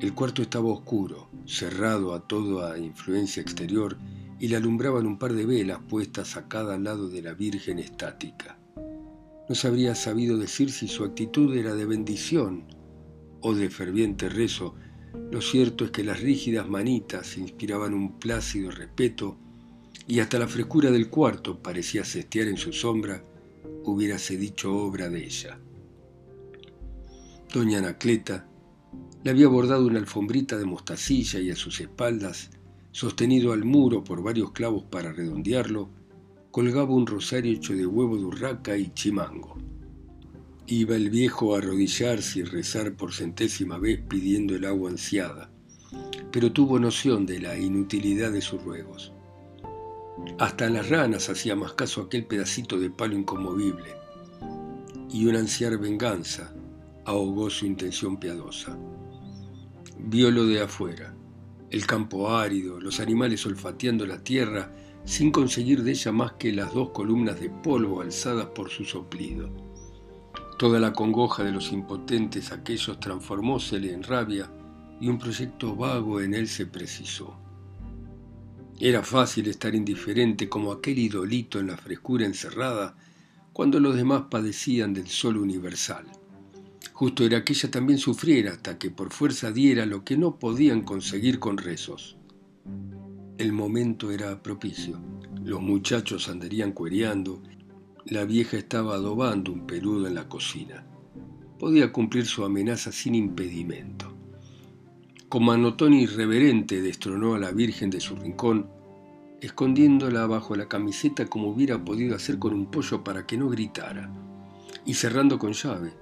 El 0.00 0.14
cuarto 0.14 0.42
estaba 0.42 0.68
oscuro, 0.68 1.30
cerrado 1.46 2.14
a 2.14 2.26
toda 2.26 2.78
influencia 2.78 3.40
exterior, 3.40 3.96
y 4.38 4.48
le 4.48 4.56
alumbraban 4.56 5.06
un 5.06 5.18
par 5.18 5.32
de 5.32 5.46
velas 5.46 5.78
puestas 5.88 6.36
a 6.36 6.48
cada 6.48 6.76
lado 6.76 7.08
de 7.08 7.22
la 7.22 7.32
Virgen 7.32 7.78
estática. 7.78 8.58
No 9.48 9.54
se 9.54 9.68
habría 9.68 9.94
sabido 9.94 10.36
decir 10.36 10.70
si 10.70 10.88
su 10.88 11.04
actitud 11.04 11.56
era 11.56 11.74
de 11.74 11.86
bendición 11.86 12.64
o 13.42 13.54
de 13.54 13.70
ferviente 13.70 14.28
rezo. 14.28 14.74
Lo 15.30 15.40
cierto 15.40 15.84
es 15.84 15.90
que 15.90 16.04
las 16.04 16.20
rígidas 16.20 16.68
manitas 16.68 17.36
inspiraban 17.36 17.94
un 17.94 18.18
plácido 18.18 18.70
respeto 18.70 19.36
y 20.06 20.20
hasta 20.20 20.38
la 20.38 20.48
frescura 20.48 20.90
del 20.90 21.08
cuarto 21.08 21.62
parecía 21.62 22.04
sestear 22.04 22.48
en 22.48 22.56
su 22.56 22.72
sombra, 22.72 23.24
hubiérase 23.84 24.36
dicho 24.36 24.74
obra 24.74 25.08
de 25.08 25.24
ella. 25.24 25.58
Doña 27.52 27.78
Anacleta 27.78 28.48
le 29.22 29.30
había 29.30 29.48
bordado 29.48 29.86
una 29.86 29.98
alfombrita 29.98 30.56
de 30.56 30.64
mostacilla 30.64 31.38
y 31.40 31.50
a 31.50 31.56
sus 31.56 31.80
espaldas, 31.80 32.50
sostenido 32.90 33.52
al 33.52 33.64
muro 33.64 34.02
por 34.02 34.22
varios 34.22 34.52
clavos 34.52 34.84
para 34.84 35.12
redondearlo, 35.12 35.90
colgaba 36.50 36.94
un 36.94 37.06
rosario 37.06 37.52
hecho 37.52 37.74
de 37.74 37.86
huevo 37.86 38.16
de 38.16 38.24
urraca 38.24 38.76
y 38.76 38.92
chimango. 38.92 39.56
Iba 40.74 40.96
el 40.96 41.10
viejo 41.10 41.54
a 41.54 41.58
arrodillarse 41.58 42.38
y 42.38 42.44
rezar 42.44 42.94
por 42.94 43.12
centésima 43.12 43.76
vez 43.76 44.00
pidiendo 44.08 44.56
el 44.56 44.64
agua 44.64 44.88
ansiada, 44.88 45.50
pero 46.30 46.50
tuvo 46.50 46.78
noción 46.78 47.26
de 47.26 47.40
la 47.40 47.58
inutilidad 47.58 48.32
de 48.32 48.40
sus 48.40 48.64
ruegos. 48.64 49.12
Hasta 50.38 50.70
las 50.70 50.88
ranas 50.88 51.28
hacía 51.28 51.54
más 51.54 51.74
caso 51.74 52.00
aquel 52.00 52.24
pedacito 52.24 52.80
de 52.80 52.88
palo 52.88 53.14
inconmovible, 53.14 53.96
y 55.10 55.26
una 55.26 55.40
ansiar 55.40 55.76
venganza 55.76 56.54
ahogó 57.04 57.50
su 57.50 57.66
intención 57.66 58.18
piadosa. 58.18 58.78
Vio 59.98 60.30
lo 60.30 60.46
de 60.46 60.62
afuera, 60.62 61.14
el 61.68 61.84
campo 61.84 62.30
árido, 62.30 62.80
los 62.80 62.98
animales 62.98 63.44
olfateando 63.44 64.06
la 64.06 64.24
tierra 64.24 64.74
sin 65.04 65.32
conseguir 65.32 65.82
de 65.82 65.90
ella 65.90 66.12
más 66.12 66.32
que 66.38 66.50
las 66.50 66.72
dos 66.72 66.92
columnas 66.92 67.38
de 67.38 67.50
polvo 67.50 68.00
alzadas 68.00 68.46
por 68.46 68.70
su 68.70 68.86
soplido. 68.86 69.71
Toda 70.58 70.78
la 70.78 70.92
congoja 70.92 71.42
de 71.44 71.52
los 71.52 71.72
impotentes 71.72 72.52
aquellos 72.52 73.00
transformósele 73.00 73.92
en 73.92 74.02
rabia 74.02 74.50
y 75.00 75.08
un 75.08 75.18
proyecto 75.18 75.74
vago 75.74 76.20
en 76.20 76.34
él 76.34 76.48
se 76.48 76.66
precisó. 76.66 77.36
Era 78.78 79.02
fácil 79.02 79.48
estar 79.48 79.74
indiferente 79.74 80.48
como 80.48 80.72
aquel 80.72 80.98
idolito 80.98 81.60
en 81.60 81.68
la 81.68 81.76
frescura 81.76 82.26
encerrada 82.26 82.96
cuando 83.52 83.80
los 83.80 83.94
demás 83.94 84.24
padecían 84.30 84.94
del 84.94 85.08
sol 85.08 85.36
universal. 85.36 86.06
Justo 86.92 87.24
era 87.24 87.44
que 87.44 87.52
ella 87.52 87.70
también 87.70 87.98
sufriera 87.98 88.52
hasta 88.52 88.78
que 88.78 88.90
por 88.90 89.12
fuerza 89.12 89.50
diera 89.50 89.86
lo 89.86 90.04
que 90.04 90.16
no 90.16 90.38
podían 90.38 90.82
conseguir 90.82 91.38
con 91.38 91.58
rezos. 91.58 92.16
El 93.38 93.52
momento 93.52 94.10
era 94.10 94.42
propicio. 94.42 95.00
Los 95.44 95.60
muchachos 95.60 96.28
andarían 96.28 96.72
cuereando. 96.72 97.42
La 98.06 98.24
vieja 98.24 98.56
estaba 98.56 98.94
adobando 98.94 99.52
un 99.52 99.64
peludo 99.64 100.08
en 100.08 100.16
la 100.16 100.28
cocina. 100.28 100.84
Podía 101.56 101.92
cumplir 101.92 102.26
su 102.26 102.44
amenaza 102.44 102.90
sin 102.90 103.14
impedimento. 103.14 104.12
Con 105.28 105.44
manotón 105.44 105.94
irreverente 105.94 106.82
destronó 106.82 107.34
a 107.34 107.38
la 107.38 107.52
Virgen 107.52 107.90
de 107.90 108.00
su 108.00 108.16
rincón, 108.16 108.68
escondiéndola 109.40 110.26
bajo 110.26 110.56
la 110.56 110.68
camiseta 110.68 111.26
como 111.26 111.48
hubiera 111.48 111.84
podido 111.84 112.16
hacer 112.16 112.40
con 112.40 112.54
un 112.54 112.66
pollo 112.72 113.04
para 113.04 113.24
que 113.24 113.38
no 113.38 113.48
gritara, 113.48 114.10
y 114.84 114.94
cerrando 114.94 115.38
con 115.38 115.52
llave, 115.52 115.92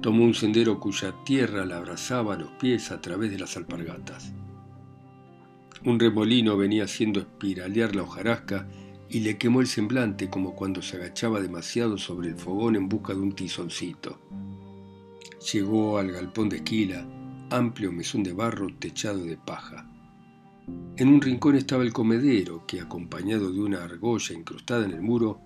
tomó 0.00 0.24
un 0.24 0.32
sendero 0.32 0.80
cuya 0.80 1.14
tierra 1.24 1.66
la 1.66 1.76
abrazaba 1.76 2.34
a 2.34 2.38
los 2.38 2.52
pies 2.52 2.90
a 2.90 3.02
través 3.02 3.30
de 3.30 3.38
las 3.38 3.58
alpargatas. 3.58 4.32
Un 5.84 6.00
remolino 6.00 6.56
venía 6.56 6.84
haciendo 6.84 7.20
espiralear 7.20 7.94
la 7.94 8.02
hojarasca 8.02 8.66
y 9.08 9.20
le 9.20 9.38
quemó 9.38 9.60
el 9.60 9.66
semblante 9.66 10.28
como 10.28 10.54
cuando 10.54 10.82
se 10.82 10.96
agachaba 10.96 11.40
demasiado 11.40 11.98
sobre 11.98 12.28
el 12.28 12.36
fogón 12.36 12.76
en 12.76 12.88
busca 12.88 13.14
de 13.14 13.20
un 13.20 13.32
tizoncito. 13.34 14.18
Llegó 15.52 15.98
al 15.98 16.12
galpón 16.12 16.48
de 16.48 16.56
esquila, 16.56 17.06
amplio 17.50 17.92
mesón 17.92 18.22
de 18.22 18.32
barro 18.32 18.68
techado 18.78 19.24
de 19.24 19.36
paja. 19.36 19.90
En 20.96 21.08
un 21.08 21.20
rincón 21.20 21.56
estaba 21.56 21.82
el 21.82 21.92
comedero, 21.92 22.66
que 22.66 22.80
acompañado 22.80 23.52
de 23.52 23.60
una 23.60 23.84
argolla 23.84 24.34
incrustada 24.34 24.84
en 24.84 24.92
el 24.92 25.02
muro, 25.02 25.40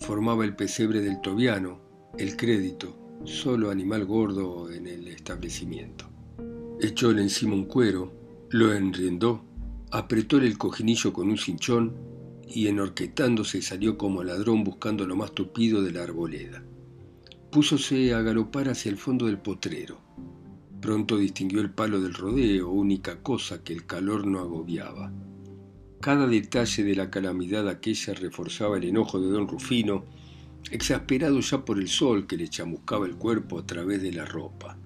formaba 0.00 0.44
el 0.44 0.56
pesebre 0.56 1.00
del 1.00 1.20
tobiano, 1.20 1.80
el 2.18 2.36
crédito, 2.36 2.96
solo 3.24 3.70
animal 3.70 4.04
gordo 4.04 4.70
en 4.70 4.86
el 4.86 5.06
establecimiento. 5.08 6.06
Echóle 6.80 7.22
encima 7.22 7.54
un 7.54 7.64
cuero, 7.64 8.12
lo 8.50 8.72
enriendó 8.72 9.46
Apretóle 9.92 10.46
el 10.46 10.58
cojinillo 10.58 11.12
con 11.12 11.30
un 11.30 11.38
cinchón 11.38 11.94
y 12.46 12.68
enorquetándose 12.68 13.60
salió 13.62 13.98
como 13.98 14.22
ladrón 14.22 14.64
buscando 14.64 15.06
lo 15.06 15.16
más 15.16 15.32
tupido 15.32 15.82
de 15.82 15.92
la 15.92 16.02
arboleda. 16.02 16.62
Púsose 17.50 18.14
a 18.14 18.22
galopar 18.22 18.68
hacia 18.68 18.90
el 18.90 18.96
fondo 18.96 19.26
del 19.26 19.38
potrero. 19.38 19.98
Pronto 20.80 21.16
distinguió 21.16 21.60
el 21.60 21.70
palo 21.70 22.00
del 22.00 22.14
rodeo, 22.14 22.70
única 22.70 23.22
cosa 23.22 23.64
que 23.64 23.72
el 23.72 23.86
calor 23.86 24.26
no 24.26 24.40
agobiaba. 24.40 25.12
Cada 26.00 26.26
detalle 26.26 26.84
de 26.84 26.94
la 26.94 27.10
calamidad 27.10 27.68
aquella 27.68 28.14
reforzaba 28.14 28.76
el 28.76 28.84
enojo 28.84 29.18
de 29.18 29.28
don 29.28 29.48
Rufino, 29.48 30.04
exasperado 30.70 31.40
ya 31.40 31.64
por 31.64 31.78
el 31.78 31.88
sol 31.88 32.26
que 32.26 32.36
le 32.36 32.48
chamuscaba 32.48 33.06
el 33.06 33.16
cuerpo 33.16 33.58
a 33.58 33.66
través 33.66 34.02
de 34.02 34.12
la 34.12 34.24
ropa. 34.24 34.76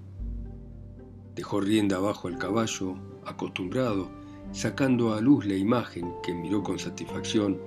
Dejó 1.34 1.60
rienda 1.60 1.96
abajo 1.96 2.28
al 2.28 2.38
caballo, 2.38 2.96
acostumbrado, 3.26 4.10
sacando 4.52 5.14
a 5.14 5.20
luz 5.20 5.46
la 5.46 5.56
imagen 5.56 6.12
que 6.22 6.34
miró 6.34 6.62
con 6.62 6.78
satisfacción. 6.78 7.58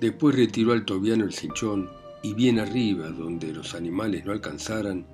Después 0.00 0.36
retiró 0.36 0.72
al 0.72 0.84
tobiano 0.84 1.24
el 1.24 1.32
cinchón 1.32 1.88
y 2.22 2.34
bien 2.34 2.58
arriba, 2.58 3.08
donde 3.08 3.52
los 3.52 3.74
animales 3.74 4.24
no 4.24 4.32
alcanzaran, 4.32 5.06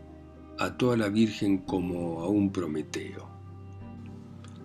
ató 0.59 0.93
a 0.93 0.97
la 0.97 1.09
Virgen 1.09 1.59
como 1.59 2.21
a 2.21 2.29
un 2.29 2.51
Prometeo. 2.51 3.29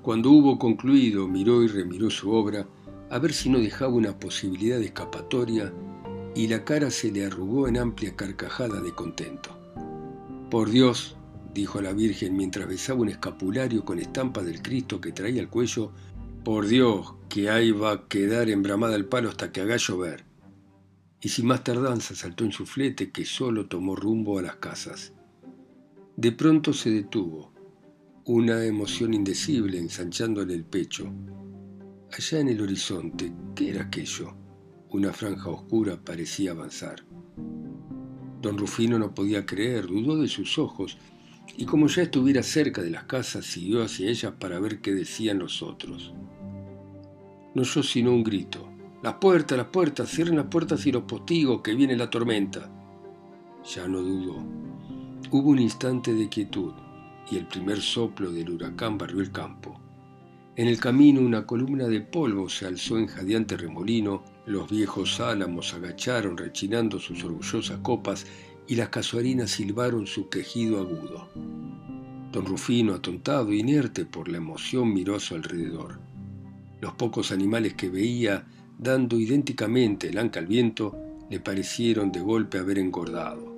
Cuando 0.02 0.32
hubo 0.32 0.58
concluido, 0.58 1.28
miró 1.28 1.64
y 1.64 1.68
remiró 1.68 2.10
su 2.10 2.32
obra 2.32 2.66
a 3.10 3.20
ver 3.20 3.34
si 3.34 3.50
no 3.50 3.60
dejaba 3.60 3.94
una 3.94 4.18
posibilidad 4.18 4.80
de 4.80 4.86
escapatoria 4.86 5.74
y 6.36 6.48
la 6.48 6.64
cara 6.64 6.92
se 6.92 7.12
le 7.12 7.26
arrugó 7.26 7.68
en 7.68 7.78
amplia 7.78 8.16
carcajada 8.16 8.80
de 8.80 8.94
contento. 8.94 9.58
Por 10.50 10.70
Dios, 10.70 11.16
dijo 11.54 11.82
la 11.82 11.94
Virgen 11.94 12.38
mientras 12.38 12.68
besaba 12.68 13.02
un 13.02 13.10
escapulario 13.10 13.84
con 13.84 14.00
estampa 14.00 14.42
del 14.44 14.62
Cristo 14.62 15.02
que 15.02 15.12
traía 15.12 15.42
al 15.42 15.50
cuello 15.50 15.92
Por 16.48 16.66
Dios, 16.66 17.14
que 17.28 17.50
ahí 17.50 17.72
va 17.72 17.92
a 17.92 18.08
quedar 18.08 18.50
embramada 18.50 18.96
el 18.96 19.04
palo 19.04 19.28
hasta 19.28 19.52
que 19.52 19.60
haga 19.60 19.76
llover. 19.76 20.24
Y 21.20 21.28
sin 21.28 21.46
más 21.46 21.62
tardanza 21.66 22.16
saltó 22.16 22.46
en 22.46 22.54
su 22.54 22.66
flete 22.66 23.12
que 23.12 23.26
solo 23.26 23.68
tomó 23.68 23.98
rumbo 23.98 24.40
a 24.40 24.42
las 24.42 24.56
casas. 24.56 25.12
De 26.16 26.32
pronto 26.32 26.72
se 26.72 26.90
detuvo, 26.90 27.52
una 28.24 28.64
emoción 28.64 29.14
indecible 29.14 29.78
ensanchándole 29.78 30.54
el 30.54 30.64
pecho. 30.64 31.12
Allá 32.18 32.40
en 32.40 32.48
el 32.48 32.62
horizonte, 32.62 33.34
¿qué 33.54 33.72
era 33.72 33.82
aquello? 33.82 34.34
Una 34.92 35.12
franja 35.12 35.50
oscura 35.50 36.02
parecía 36.02 36.52
avanzar. 36.52 37.04
Don 38.42 38.58
Rufino 38.58 38.98
no 38.98 39.14
podía 39.14 39.46
creer, 39.46 39.88
dudó 39.88 40.22
de 40.22 40.30
sus 40.30 40.58
ojos, 40.58 40.98
y 41.58 41.66
como 41.66 41.88
ya 41.88 42.04
estuviera 42.04 42.42
cerca 42.42 42.82
de 42.82 42.92
las 42.92 43.04
casas, 43.04 43.46
siguió 43.46 43.84
hacia 43.84 44.10
ellas 44.10 44.36
para 44.40 44.62
ver 44.62 44.80
qué 44.80 44.94
decían 44.94 45.40
los 45.40 45.62
otros. 45.62 46.14
No 47.58 47.64
oyó 47.64 47.82
sino 47.82 48.12
un 48.12 48.24
grito. 48.24 48.70
Las 49.02 49.16
puertas, 49.16 49.58
las 49.58 49.66
puertas, 49.70 50.12
cierren 50.12 50.36
las 50.36 50.46
puertas 50.46 50.86
y 50.86 50.92
los 50.92 51.02
postigos, 51.06 51.62
que 51.64 51.74
viene 51.74 51.98
la 51.98 52.08
tormenta. 52.08 52.70
Ya 53.74 53.88
no 53.88 54.00
dudó. 54.00 54.36
Hubo 55.32 55.50
un 55.50 55.58
instante 55.58 56.14
de 56.14 56.30
quietud 56.30 56.72
y 57.32 57.38
el 57.38 57.48
primer 57.48 57.82
soplo 57.82 58.32
del 58.32 58.52
huracán 58.52 59.00
barrió 59.00 59.22
el 59.22 59.32
campo. 59.32 59.82
En 60.56 60.68
el 60.68 60.80
camino 60.80 61.20
una 61.20 61.48
columna 61.48 61.88
de 61.88 62.02
polvo 62.02 62.48
se 62.48 62.68
alzó 62.68 63.00
en 63.00 63.08
jadeante 63.08 63.58
remolino, 63.58 64.24
los 64.46 64.70
viejos 64.70 65.20
álamos 65.20 65.74
agacharon 65.74 66.38
rechinando 66.38 67.00
sus 67.00 67.24
orgullosas 67.24 67.80
copas 67.80 68.28
y 68.68 68.76
las 68.76 68.90
casuarinas 68.90 69.50
silbaron 69.50 70.06
su 70.06 70.30
quejido 70.30 70.80
agudo. 70.80 71.28
Don 72.32 72.46
Rufino, 72.46 72.94
atontado, 72.94 73.52
inerte 73.52 74.06
por 74.06 74.28
la 74.28 74.38
emoción, 74.38 74.94
miró 74.94 75.16
a 75.16 75.20
su 75.20 75.34
alrededor. 75.34 76.07
Los 76.80 76.94
pocos 76.94 77.32
animales 77.32 77.74
que 77.74 77.90
veía, 77.90 78.46
dando 78.78 79.20
idénticamente 79.20 80.10
el 80.10 80.18
anca 80.18 80.40
al 80.40 80.48
viento, 80.48 80.96
le 81.30 81.40
parecieron 81.40 82.12
de 82.12 82.20
golpe 82.20 82.60
haber 82.60 82.78
engordado. 82.78 83.56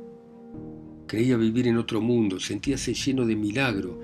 Creía 1.07 1.37
vivir 1.37 1.67
en 1.67 1.77
otro 1.77 2.01
mundo, 2.01 2.39
sentíase 2.39 2.93
lleno 2.93 3.25
de 3.25 3.35
milagro, 3.35 3.99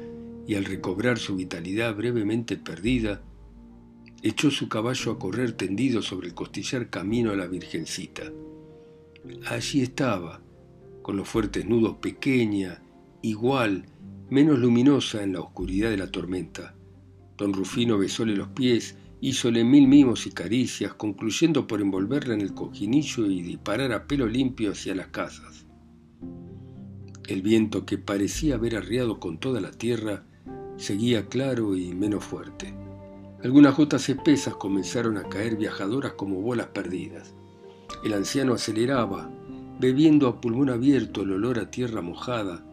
y 0.48 0.56
al 0.56 0.66
recobrar 0.66 1.18
su 1.18 1.36
vitalidad 1.36 1.96
brevemente 1.96 2.58
perdida, 2.58 3.22
echó 4.22 4.52
su 4.52 4.70
caballo 4.70 5.12
a 5.12 5.20
correr 5.20 5.54
tendido 5.54 6.02
sobre 6.02 6.28
el 6.28 6.34
costillar 6.34 6.90
camino 6.90 7.32
a 7.32 7.36
la 7.36 7.48
Virgencita. 7.48 8.24
Allí 9.48 9.82
estaba, 9.82 10.42
con 11.02 11.18
los 11.18 11.28
fuertes 11.28 11.66
nudos 11.66 11.98
pequeña, 11.98 12.82
igual, 13.22 13.86
menos 14.30 14.60
luminosa 14.60 15.24
en 15.24 15.34
la 15.34 15.42
oscuridad 15.42 15.90
de 15.90 15.98
la 15.98 16.12
tormenta. 16.12 16.76
Don 17.38 17.54
Rufino 17.54 17.98
besóle 17.98 18.36
los 18.36 18.50
pies, 18.50 18.96
hízole 19.26 19.64
mil 19.64 19.88
mimos 19.88 20.28
y 20.28 20.30
caricias, 20.30 20.94
concluyendo 20.94 21.66
por 21.66 21.82
envolverla 21.82 22.36
en 22.36 22.42
el 22.42 22.54
cojinillo 22.54 23.26
y 23.26 23.42
disparar 23.42 23.92
a 23.92 24.06
pelo 24.06 24.28
limpio 24.28 24.74
hacia 24.74 24.94
las 24.94 25.08
casas. 25.08 25.66
El 27.28 27.42
viento, 27.42 27.88
que 27.88 27.98
parecía 27.98 28.54
haber 28.54 28.76
arriado 28.76 29.20
con 29.20 29.40
toda 29.40 29.62
la 29.62 29.72
tierra, 29.72 30.26
seguía 30.78 31.26
claro 31.26 31.76
y 31.76 31.96
menos 31.96 32.24
fuerte. 32.24 32.76
Algunas 33.44 33.76
gotas 33.76 34.08
espesas 34.10 34.54
comenzaron 34.58 35.18
a 35.18 35.24
caer 35.24 35.56
viajadoras 35.56 36.14
como 36.14 36.42
bolas 36.42 36.68
perdidas. 36.68 37.34
El 38.04 38.14
anciano 38.14 38.54
aceleraba, 38.54 39.32
bebiendo 39.80 40.28
a 40.28 40.40
pulmón 40.40 40.70
abierto 40.70 41.24
el 41.24 41.32
olor 41.32 41.58
a 41.58 41.72
tierra 41.72 42.04
mojada. 42.04 42.64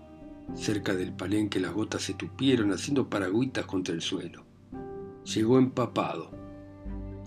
Cerca 0.55 0.95
del 0.95 1.15
palenque 1.15 1.61
las 1.61 1.73
gotas 1.73 2.03
se 2.03 2.13
tupieron 2.13 2.73
haciendo 2.73 3.09
paragüitas 3.09 3.65
contra 3.65 3.95
el 3.95 4.03
suelo. 4.03 4.45
Llegó 5.25 5.57
empapado. 5.57 6.42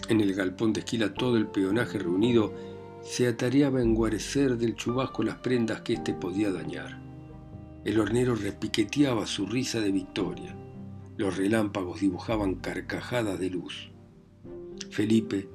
En 0.07 0.21
el 0.21 0.33
galpón 0.33 0.73
de 0.73 0.81
esquila 0.81 1.13
todo 1.13 1.37
el 1.37 1.47
peonaje 1.47 1.97
reunido 1.97 2.53
se 3.01 3.27
atareaba 3.27 3.79
a 3.79 3.83
enguarecer 3.83 4.57
del 4.57 4.75
chubasco 4.75 5.23
las 5.23 5.37
prendas 5.37 5.81
que 5.81 5.93
éste 5.93 6.13
podía 6.13 6.51
dañar. 6.51 7.01
El 7.85 7.99
hornero 7.99 8.35
repiqueteaba 8.35 9.27
su 9.27 9.45
risa 9.45 9.79
de 9.79 9.91
victoria. 9.91 10.55
Los 11.17 11.37
relámpagos 11.37 12.01
dibujaban 12.01 12.55
carcajadas 12.55 13.39
de 13.39 13.49
luz. 13.49 13.91
Felipe, 14.89 15.49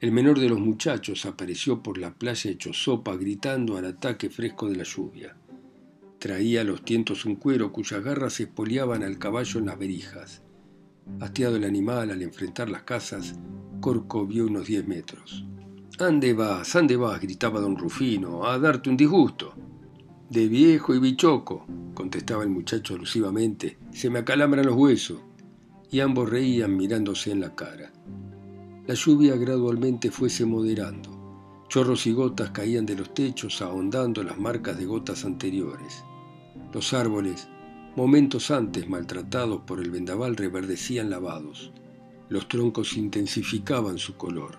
el 0.00 0.12
menor 0.12 0.38
de 0.38 0.48
los 0.48 0.58
muchachos 0.58 1.26
apareció 1.26 1.82
por 1.82 1.96
la 1.96 2.14
playa 2.14 2.50
hecho 2.50 2.72
sopa 2.72 3.16
gritando 3.16 3.76
al 3.76 3.86
ataque 3.86 4.30
fresco 4.30 4.68
de 4.68 4.76
la 4.76 4.84
lluvia. 4.84 5.36
Traía 6.18 6.60
a 6.60 6.64
los 6.64 6.84
tientos 6.84 7.24
un 7.24 7.36
cuero 7.36 7.72
cuyas 7.72 8.02
garras 8.02 8.34
se 8.34 8.44
espoliaban 8.44 9.02
al 9.02 9.18
caballo 9.18 9.60
en 9.60 9.66
las 9.66 9.78
verijas. 9.78 10.42
Hastiado 11.20 11.56
el 11.56 11.64
animal 11.64 12.10
al 12.10 12.22
enfrentar 12.22 12.68
las 12.68 12.82
casas, 12.82 13.34
Corco 13.80 14.26
vio 14.26 14.46
unos 14.46 14.66
diez 14.66 14.86
metros. 14.86 15.44
«¿Ande 15.98 16.32
vas? 16.32 16.74
¿Ande 16.74 16.96
vas? 16.96 17.20
gritaba 17.20 17.60
don 17.60 17.76
Rufino, 17.76 18.46
a 18.46 18.58
darte 18.58 18.90
un 18.90 18.96
disgusto. 18.96 19.54
De 20.30 20.48
viejo 20.48 20.94
y 20.94 20.98
bichoco, 20.98 21.66
contestaba 21.94 22.42
el 22.42 22.48
muchacho 22.48 22.94
alusivamente, 22.94 23.78
se 23.90 24.08
me 24.08 24.20
acalambran 24.20 24.64
los 24.64 24.76
huesos. 24.76 25.20
Y 25.90 26.00
ambos 26.00 26.30
reían 26.30 26.76
mirándose 26.76 27.30
en 27.30 27.40
la 27.40 27.54
cara. 27.54 27.92
La 28.86 28.94
lluvia 28.94 29.36
gradualmente 29.36 30.10
fuese 30.10 30.46
moderando. 30.46 31.10
Chorros 31.68 32.06
y 32.06 32.12
gotas 32.12 32.50
caían 32.50 32.86
de 32.86 32.96
los 32.96 33.12
techos 33.14 33.60
ahondando 33.62 34.22
las 34.22 34.38
marcas 34.38 34.78
de 34.78 34.86
gotas 34.86 35.24
anteriores. 35.24 36.02
Los 36.72 36.94
árboles, 36.94 37.48
momentos 37.96 38.50
antes 38.50 38.88
maltratados 38.88 39.62
por 39.62 39.80
el 39.80 39.90
vendaval, 39.90 40.36
reverdecían 40.36 41.10
lavados. 41.10 41.72
Los 42.28 42.48
troncos 42.48 42.96
intensificaban 42.96 43.98
su 43.98 44.16
color. 44.16 44.58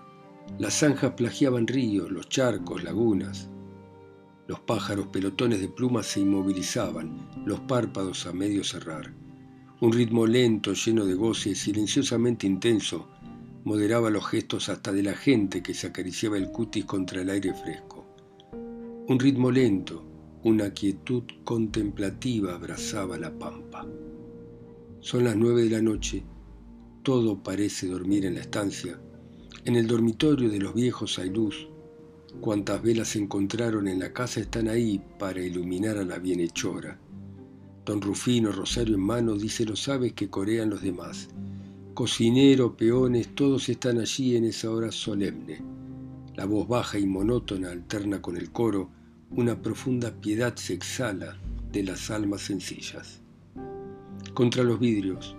Las 0.58 0.74
zanjas 0.74 1.14
plagiaban 1.14 1.66
ríos, 1.66 2.10
los 2.10 2.28
charcos, 2.28 2.84
lagunas. 2.84 3.48
Los 4.46 4.60
pájaros 4.60 5.08
pelotones 5.08 5.60
de 5.60 5.68
plumas 5.68 6.06
se 6.06 6.20
inmovilizaban, 6.20 7.28
los 7.44 7.60
párpados 7.60 8.26
a 8.26 8.32
medio 8.32 8.62
cerrar. 8.62 9.12
Un 9.80 9.92
ritmo 9.92 10.26
lento, 10.26 10.72
lleno 10.74 11.04
de 11.04 11.14
goce, 11.14 11.54
silenciosamente 11.54 12.46
intenso, 12.46 13.08
moderaba 13.64 14.10
los 14.10 14.26
gestos 14.26 14.68
hasta 14.68 14.92
de 14.92 15.02
la 15.02 15.14
gente 15.14 15.62
que 15.62 15.74
se 15.74 15.86
acariciaba 15.86 16.36
el 16.36 16.52
cutis 16.52 16.84
contra 16.84 17.22
el 17.22 17.30
aire 17.30 17.54
fresco. 17.54 18.06
Un 19.08 19.18
ritmo 19.18 19.50
lento, 19.50 20.04
una 20.44 20.74
quietud 20.74 21.22
contemplativa 21.42 22.54
abrazaba 22.54 23.16
la 23.16 23.32
pampa. 23.32 23.86
Son 25.00 25.24
las 25.24 25.36
nueve 25.36 25.62
de 25.62 25.70
la 25.70 25.80
noche, 25.80 26.22
todo 27.02 27.42
parece 27.42 27.86
dormir 27.86 28.26
en 28.26 28.34
la 28.34 28.42
estancia. 28.42 29.00
En 29.64 29.74
el 29.74 29.86
dormitorio 29.86 30.50
de 30.50 30.58
los 30.58 30.74
viejos 30.74 31.18
hay 31.18 31.30
luz. 31.30 31.66
Cuantas 32.42 32.82
velas 32.82 33.16
encontraron 33.16 33.88
en 33.88 33.98
la 33.98 34.12
casa 34.12 34.40
están 34.40 34.68
ahí 34.68 35.00
para 35.18 35.42
iluminar 35.42 35.96
a 35.96 36.04
la 36.04 36.18
bienhechora. 36.18 37.00
Don 37.86 38.02
Rufino, 38.02 38.52
rosario 38.52 38.96
en 38.96 39.00
mano, 39.00 39.36
dice 39.36 39.64
los 39.64 39.88
aves 39.88 40.12
que 40.12 40.28
corean 40.28 40.68
los 40.68 40.82
demás. 40.82 41.30
Cocinero, 41.94 42.76
peones, 42.76 43.34
todos 43.34 43.70
están 43.70 43.98
allí 43.98 44.36
en 44.36 44.44
esa 44.44 44.70
hora 44.70 44.92
solemne. 44.92 45.62
La 46.34 46.44
voz 46.44 46.68
baja 46.68 46.98
y 46.98 47.06
monótona 47.06 47.70
alterna 47.70 48.20
con 48.20 48.36
el 48.36 48.50
coro, 48.50 48.90
una 49.36 49.60
profunda 49.60 50.12
piedad 50.12 50.54
se 50.54 50.74
exhala 50.74 51.36
de 51.72 51.82
las 51.82 52.10
almas 52.10 52.42
sencillas. 52.42 53.20
Contra 54.32 54.62
los 54.62 54.78
vidrios, 54.78 55.34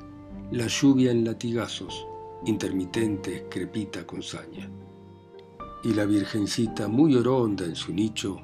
la 0.51 0.67
lluvia 0.67 1.12
en 1.12 1.23
latigazos, 1.23 2.05
intermitente, 2.45 3.45
crepita 3.49 4.05
con 4.05 4.21
saña. 4.21 4.69
Y 5.84 5.93
la 5.93 6.05
Virgencita, 6.05 6.89
muy 6.89 7.15
oronda 7.15 7.63
en 7.63 7.75
su 7.75 7.93
nicho, 7.93 8.41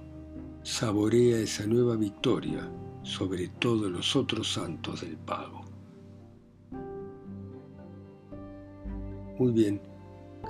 saborea 0.64 1.40
esa 1.40 1.66
nueva 1.66 1.98
victoria 1.98 2.72
sobre 3.04 3.50
todos 3.50 3.92
los 3.92 4.16
otros 4.16 4.54
santos 4.54 5.02
del 5.02 5.18
pago. 5.18 5.66
Muy 9.38 9.52
bien, 9.52 9.82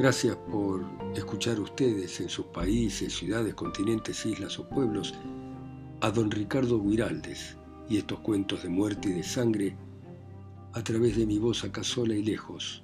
gracias 0.02 0.36
por 0.50 0.84
escuchar 1.16 1.60
ustedes 1.60 2.20
en 2.22 2.28
sus 2.28 2.48
países, 2.48 3.14
ciudades, 3.14 3.54
continentes, 3.54 4.26
islas 4.26 4.58
o 4.58 4.68
pueblos 4.68 5.14
a 6.02 6.10
don 6.10 6.32
Ricardo 6.32 6.82
Guiraldes 6.82 7.56
y 7.88 7.98
estos 7.98 8.20
cuentos 8.22 8.64
de 8.64 8.70
muerte 8.70 9.10
y 9.10 9.14
de 9.14 9.24
sangre 9.24 9.78
a 10.74 10.84
través 10.84 11.18
de 11.18 11.28
mi 11.28 11.38
voz 11.38 11.64
acá 11.64 11.84
sola 11.84 12.16
y 12.16 12.24
lejos 12.24 12.84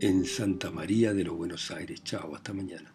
en 0.00 0.24
Santa 0.24 0.72
María 0.72 1.14
de 1.14 1.22
los 1.22 1.36
Buenos 1.36 1.70
Aires. 1.70 2.02
Chao, 2.02 2.34
hasta 2.34 2.52
mañana. 2.52 2.92